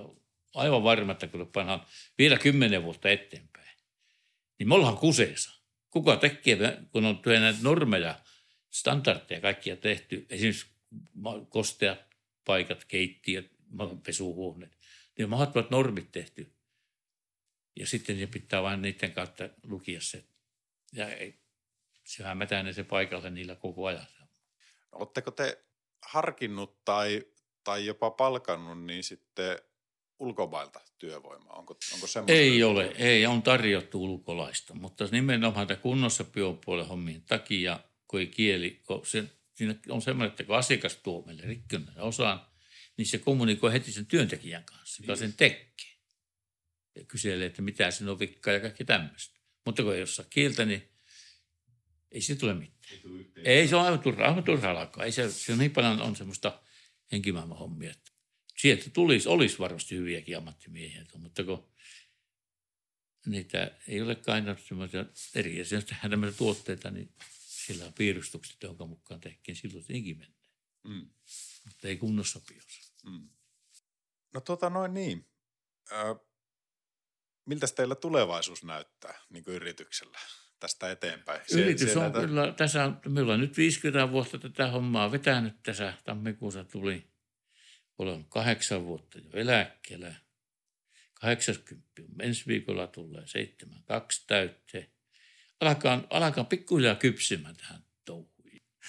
[0.54, 1.86] aivan varma, että kun pannaan
[2.18, 3.78] vielä kymmenen vuotta eteenpäin,
[4.60, 5.52] niin me ollaan kuseessa.
[5.92, 6.58] Kuka tekee,
[6.92, 8.20] kun on näitä normeja,
[8.70, 10.68] standardeja kaikkia tehty, esimerkiksi
[11.50, 12.00] kosteat
[12.46, 13.52] paikat, keittiöt,
[14.06, 14.78] pesuhuoneet,
[15.18, 16.52] niin mahdottomat normit tehty.
[17.76, 20.24] Ja sitten ne pitää vain niiden kautta lukia se.
[20.94, 21.40] Ja ei,
[22.04, 24.08] sehän mätänee se paikalle niillä koko ajan.
[24.92, 25.66] Oletteko te
[26.06, 27.26] harkinnut tai,
[27.64, 29.60] tai jopa palkannut niin sitten
[30.20, 31.54] ulkomailta työvoimaa?
[31.54, 37.80] Onko, onko ei ole, ei, on tarjottu ulkolaista, mutta nimenomaan tämä kunnossa biopuolen hommien takia,
[38.08, 42.46] kun ei kieli, kun se, siinä on semmoinen, että kun asiakas tuo meille rikkynnän osaan,
[42.98, 45.76] niin se kommunikoi heti sen työntekijän kanssa, joka sen tekee.
[46.96, 49.40] Ja kyselee, että mitä sinun on vikkaa ja kaikki tämmöistä.
[49.66, 50.92] Mutta kun ei osaa kieltä, niin
[52.12, 52.75] ei se tule mitään.
[53.44, 55.04] Ei, se on aivan turha, aivan turha alkaa.
[55.06, 56.62] Ei se, se on niin paljon on semmoista
[57.12, 58.12] henkimaailman hommia, että
[58.58, 61.70] sieltä tulisi, olisi varmasti hyviäkin ammattimiehiä, mutta kun
[63.26, 65.06] niitä ei ole aina semmoisia
[65.36, 65.64] eri,
[66.10, 70.34] tämmöisiä tuotteita, niin sillä on piirustukset, jonka mukaan tehtiin silloin se mennään.
[70.84, 71.10] Mm.
[71.66, 72.94] Mutta ei kunnossa piossa.
[73.10, 73.30] Mm.
[74.34, 75.28] No tota noin niin.
[75.92, 76.16] Ö,
[77.46, 80.20] miltä teillä tulevaisuus näyttää niin kuin yrityksellä?
[80.60, 81.42] Tästä eteenpäin.
[81.54, 82.20] Yritys on näitä...
[82.20, 85.94] kyllä, tässä on, meillä on nyt 50 vuotta tätä hommaa vetänyt tässä.
[86.04, 87.08] Tammikuussa tuli,
[87.98, 90.16] olen kahdeksan vuotta jo eläkkeellä.
[91.14, 91.86] 80
[92.20, 94.90] ensi viikolla tulee 7, kaksi täytteen.
[95.60, 98.36] Alkaa, alkaa pikkuhiljaa kypsymään tähän touhuun.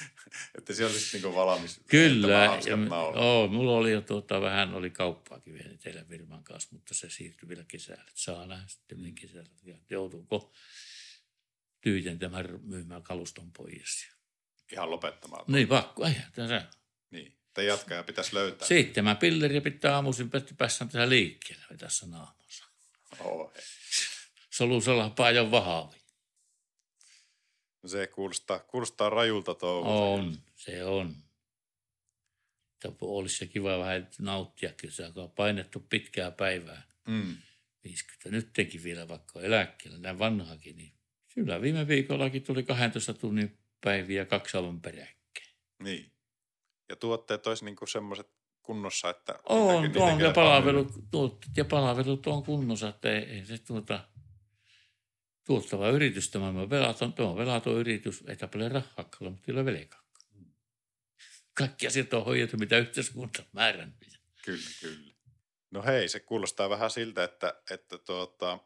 [0.59, 1.81] että siellä olisi niin valmis.
[1.87, 2.29] Kyllä.
[2.29, 2.77] Ja,
[3.15, 7.49] oo, mulla oli jo tuota, vähän oli kauppaakin vielä teillä firman kanssa, mutta se siirtyi
[7.49, 8.11] vielä kesällä.
[8.15, 9.51] Saa nähdä sitten kesällä.
[9.91, 10.53] Joutuuko
[11.87, 14.09] tyhjentämään myymään kaluston pois.
[14.73, 15.45] Ihan lopettamaan.
[15.49, 16.07] Niin, pakko.
[16.07, 16.67] Ei, tässä.
[17.11, 18.69] Niin, te jatkaa pitäisi löytää.
[18.69, 22.65] Seitsemän pilleriä pitää aamuisin päässä tässä liikkeelle tässä naamassa.
[23.21, 23.53] Oh,
[24.51, 25.97] Solusella paljon vahavi.
[27.83, 29.95] No se kuulostaa, kuulostaa rajulta touhulta.
[29.95, 31.17] On, se on.
[32.75, 36.83] Että olisi se kiva vähän nauttia, kun se on painettu pitkää päivää.
[37.09, 37.37] Mm.
[37.85, 38.31] 50.
[38.31, 40.96] Nyt teki vielä vaikka eläkkeellä, näin vanhakin, niin
[41.37, 45.57] Kyllä viime viikollakin tuli 12 tunnin päiviä kaksi alun peräkkäin.
[45.83, 46.13] Niin.
[46.89, 48.31] Ja tuotteet olisi niin semmoiset
[48.63, 49.39] kunnossa, että...
[49.45, 54.09] On, niitäkin, on ja palvelut, tuotteet ja palvelut on kunnossa, että ei, ei se tuota,
[55.47, 60.03] tuottava yritys tämä on velaton, tuo on velaton yritys, ei tapele rahaa, mutta ole velkaa.
[61.55, 64.21] kaikki asiat on hoidettu, mitä yhteiskunta on määrännyt.
[64.45, 65.15] Kyllä, kyllä.
[65.71, 68.59] No hei, se kuulostaa vähän siltä, että, että tuota,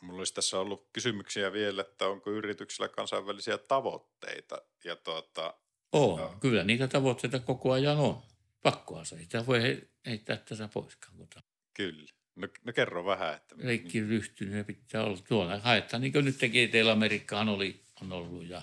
[0.00, 4.62] mulla olisi tässä ollut kysymyksiä vielä, että onko yrityksillä kansainvälisiä tavoitteita.
[4.84, 5.54] Ja tuota,
[5.92, 6.36] on, no.
[6.40, 8.22] kyllä niitä tavoitteita koko ajan on.
[8.62, 11.16] Pakkoa se, ei voi heittää tässä poiskaan.
[11.16, 11.42] Mutta...
[11.74, 12.12] Kyllä.
[12.36, 13.34] No, no kerro vähän.
[13.34, 13.54] Että...
[13.58, 15.58] Leikki ryhtynyt pitää olla tuolla.
[15.58, 18.62] Haetaan, niin kuin nyt teki Etelä-Amerikkaan oli, on ollut ja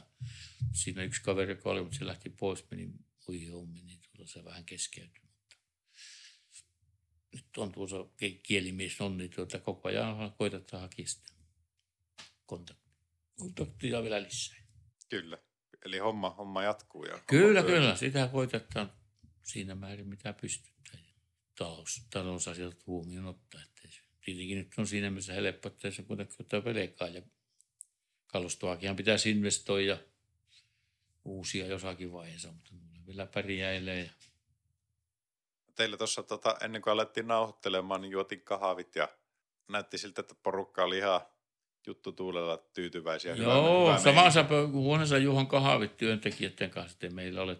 [0.73, 2.89] siinä yksi kaveri, joka oli, mutta se lähti pois, meni
[3.27, 3.51] muihin
[3.85, 5.22] niin tuolla se vähän keskeytyi.
[7.33, 7.95] Nyt on tuossa
[8.43, 11.33] kielimies on, niin tuota, koko ajan koitetaan hakea sitä
[12.45, 12.93] kontaktia.
[13.37, 14.63] kontaktia vielä lisää.
[15.09, 15.37] Kyllä.
[15.85, 17.05] Eli homma, homma jatkuu.
[17.05, 17.95] Ja kyllä, homma kyllä.
[17.95, 18.93] Sitä koitetaan
[19.43, 21.03] siinä määrin, mitä pystytään.
[21.57, 23.61] Talous, talousasiat huomioon ottaa.
[23.61, 23.89] Että
[24.25, 27.21] tietenkin nyt on siinä mielessä helppo, että se kuitenkin ottaa velkaa ja
[28.27, 29.97] kalustoakin pitäisi investoida
[31.25, 32.71] uusia jossakin vaiheessa, mutta
[33.07, 34.03] vielä pärjäilee.
[34.03, 34.11] Ja...
[35.75, 39.09] Teillä tuossa tota, ennen kuin alettiin nauhoittelemaan, niin juotin kahvit ja
[39.71, 41.21] näytti siltä, että porukka oli ihan
[41.87, 43.35] juttu tuulella tyytyväisiä.
[43.35, 47.57] Joo, hyvä, samassa huoneessa Juhan kahvit työntekijöiden kanssa, että meillä ole,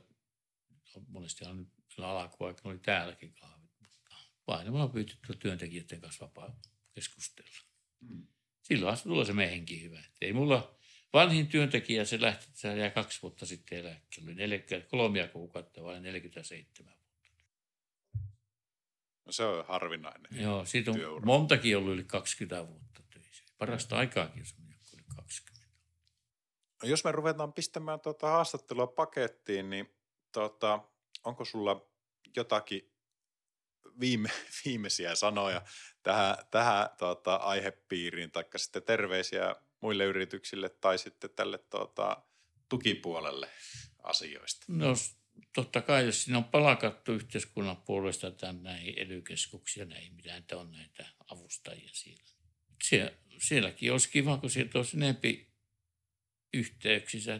[1.08, 4.16] monestihan nyt alkuaikana oli täälläkin kahvit, mutta
[4.48, 6.56] vain me pyytetty työntekijöiden kanssa vapaa
[6.94, 7.60] keskustella.
[8.08, 8.28] Hmm.
[8.62, 10.04] Silloin tulee se meihinkin hyvä.
[10.22, 10.76] Ei mulla
[11.14, 16.02] vanhin työntekijä, se lähti, se jäi kaksi vuotta sitten eläkkeelle, oli 40, kolmia kuukautta vai
[16.02, 17.03] 47 vuotta.
[19.26, 21.26] No se on harvinainen Joo, siitä on työura.
[21.26, 23.44] montakin ollut yli 20 vuotta töissä.
[23.58, 25.68] Parasta aikaakin on semmoinen, oli 20.
[26.84, 29.96] No jos me ruvetaan pistämään tuota haastattelua pakettiin, niin
[30.32, 30.80] tuota,
[31.24, 31.90] onko sulla
[32.36, 32.94] jotakin
[34.00, 34.30] viime,
[34.66, 35.62] viimeisiä sanoja
[36.04, 42.24] tähän, tähän tuota, aihepiiriin, taikka sitten terveisiä muille yrityksille tai sitten tälle tuota,
[42.70, 43.50] tukipuolelle
[44.04, 44.66] asioista?
[44.68, 44.88] No
[45.56, 49.24] totta kai, jos siinä on palakattu yhteiskunnan puolesta tämän näihin ely
[49.86, 52.24] näihin, mitä että on näitä avustajia siellä.
[52.84, 55.54] Sie, sielläkin olisi kiva, kun sieltä olisi enempi
[56.54, 57.40] yhteyksissä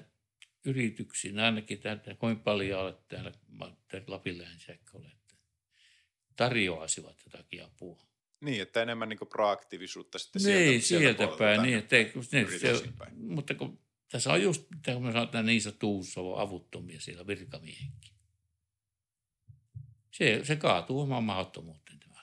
[0.66, 3.32] yrityksiin, ainakin täältä, kuinka paljon olet täällä
[4.08, 4.42] Lapin
[4.94, 5.36] olette,
[6.36, 8.04] tarjoaisivat jotakin apua.
[8.42, 11.62] Niin, että enemmän niin proaktiivisuutta sitten niin, sieltä, sieltä päin.
[11.62, 12.84] Niin, että, niin, se,
[13.14, 13.83] mutta kun
[14.14, 18.14] tässä on just, kun me sanotaan niin sanottu avuttomia siellä virkamiehenkin.
[20.12, 22.22] Se, se kaatuu omaan mahdottomuuteen tämä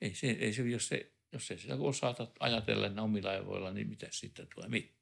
[0.00, 3.88] ei se, ei se, jos, se, jos ei sitä osata ajatella ne omilla aivoilla, niin
[3.88, 4.94] mitä sitten tulee mitään.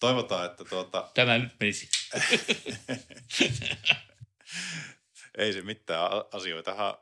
[0.00, 1.10] Toivotaan, että tuota...
[1.14, 1.88] Tämä nyt menisi.
[5.38, 6.94] ei se mitään asioitahan,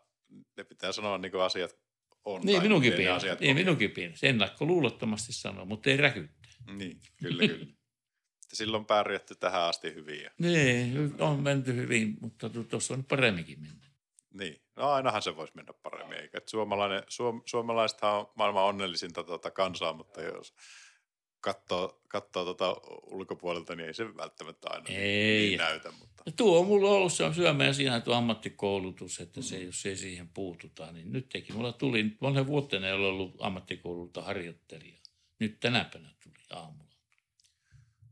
[0.56, 1.76] ne pitää sanoa niin kuin asiat
[2.24, 2.40] on.
[2.44, 3.20] Niin, minunkin pieni.
[3.40, 4.16] Niin, minunkin pieni.
[4.16, 6.43] Se luulottomasti sanoo, mutta ei räkyttää.
[6.72, 7.66] Niin, kyllä, kyllä.
[8.52, 10.30] Silloin pärjätty tähän asti hyvin.
[10.38, 13.90] Niin, on menty hyvin, mutta tuossa on paremminkin mennyt.
[14.34, 16.18] Niin, no ainahan se voisi mennä paremmin.
[16.18, 16.40] Eikä.
[16.46, 20.54] Suomalainen, suom, suomalaisethan on maailman onnellisinta tuota kansaa, mutta jos
[21.40, 25.48] katsoo, katsoo tuota ulkopuolelta, niin ei se välttämättä aina niin ei.
[25.48, 25.90] niin näytä.
[26.00, 26.22] Mutta.
[26.26, 29.86] Ja tuo on mulla ollut, se on syömä ja siinä tuo ammattikoulutus, että se, jos
[29.86, 31.52] ei siihen puututa, niin nyt teki.
[31.52, 35.03] Mulla tuli, monen vuoteen ei ole ollut ammattikoululta harjoittelija.
[35.38, 36.94] Nyt tänä päivänä tuli aamulla.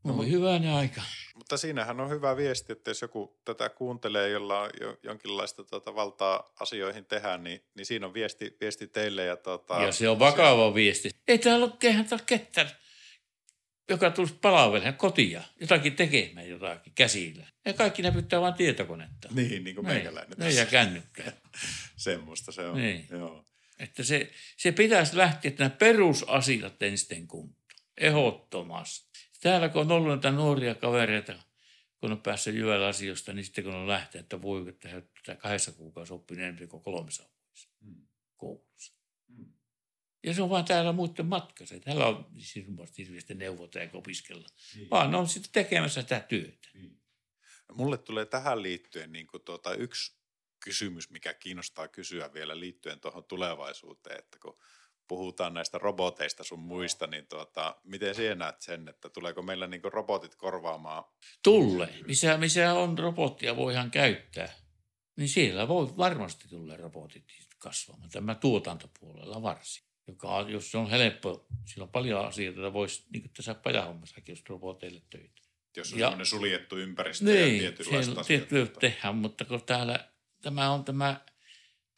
[0.05, 1.03] No, oli hyvä aika.
[1.35, 5.95] Mutta siinähän on hyvä viesti, että jos joku tätä kuuntelee, jolla on jo, jonkinlaista tuota
[5.95, 9.25] valtaa asioihin tehdä, niin, niin siinä on viesti, viesti teille.
[9.25, 10.75] Ja, tuota, ja se on vakava se...
[10.75, 11.11] viesti.
[11.29, 12.71] Ei täällä ole keihän ketään
[13.89, 17.47] joka tulisi palvelemaan kotia, jotakin tekemään jotakin käsillä.
[17.65, 19.29] Ja kaikki ne pitää vain tietokonetta.
[19.35, 20.39] Niin, niin kuin meikäläinen.
[20.39, 21.33] Ne ja kännykkää.
[21.97, 22.77] Semmoista se on.
[22.77, 23.07] Niin.
[23.11, 23.45] Joo.
[23.83, 27.63] Että se, se pitäisi lähteä, että nämä perusasiat ensin kuntoon.
[27.97, 29.11] Ehdottomasti.
[29.41, 31.43] Täällä kun on ollut näitä nuoria kavereita,
[32.01, 35.03] kun on päässyt jyvällä asioista, niin sitten kun on lähtenyt, että voi, että he
[35.37, 38.07] kahdessa kuukaudessa oppinut enemmän kuin kolmessa vuodessa hmm.
[38.37, 38.95] koulussa.
[40.27, 41.81] Ja se on vaan täällä muiden matkassa.
[41.81, 44.91] Täällä on siis hirveästi neuvota eikä opiskella, niin.
[44.91, 46.69] vaan ne on sitten tekemässä sitä työtä.
[46.75, 47.03] Niin.
[47.73, 50.22] Mulle tulee tähän liittyen niin kuin tuota, yksi
[50.65, 54.59] kysymys, mikä kiinnostaa kysyä vielä liittyen tuohon tulevaisuuteen, että kun
[55.09, 59.83] puhutaan näistä roboteista sun muista, niin tuota, miten sinä näet sen, että tuleeko meillä niin
[59.85, 61.05] robotit korvaamaan?
[61.43, 61.99] Tulee.
[62.07, 64.49] Missä, missä on robottia voidaan käyttää,
[65.17, 67.25] niin siellä voi varmasti tulla robotit
[67.59, 68.11] kasvamaan.
[68.11, 73.23] Tämä tuotantopuolella varsin joka jos se on helppo, sillä on paljon asioita, joita voisi, niin
[73.23, 75.43] kuin tässä pajahommassakin, jos roboteille töitä.
[75.77, 78.49] Jos on ja, suljettu ympäristö niin, ja tietynlaista asiat.
[78.81, 80.12] tehdään, mutta kun täällä
[80.43, 81.21] tämä on tämä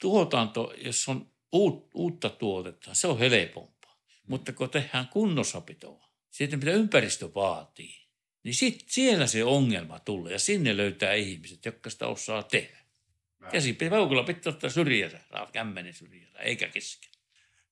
[0.01, 3.93] tuotanto, jos on uut, uutta tuotetta, se on helpompaa.
[3.93, 4.23] Hmm.
[4.29, 8.05] Mutta kun tehdään kunnossapitoa, siitä mitä ympäristö vaatii,
[8.43, 12.85] niin sit siellä se ongelma tulee ja sinne löytää ihmiset, jotka sitä osaa tehdä.
[13.51, 15.21] Käsi peukulla pitää ottaa syrjässä,
[15.53, 17.11] kämmenen syrjässä, eikä kesken.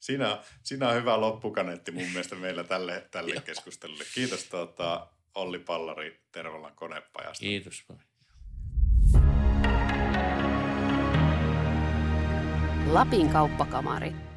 [0.01, 4.05] Siinä, siinä on hyvä loppukaneetti mun mielestä meillä tälle, tälle keskustelulle.
[4.15, 7.41] Kiitos tuota, Olli Pallari Tervolan konepajasta.
[7.41, 7.85] Kiitos.
[12.93, 14.32] Lapin kauppakamari.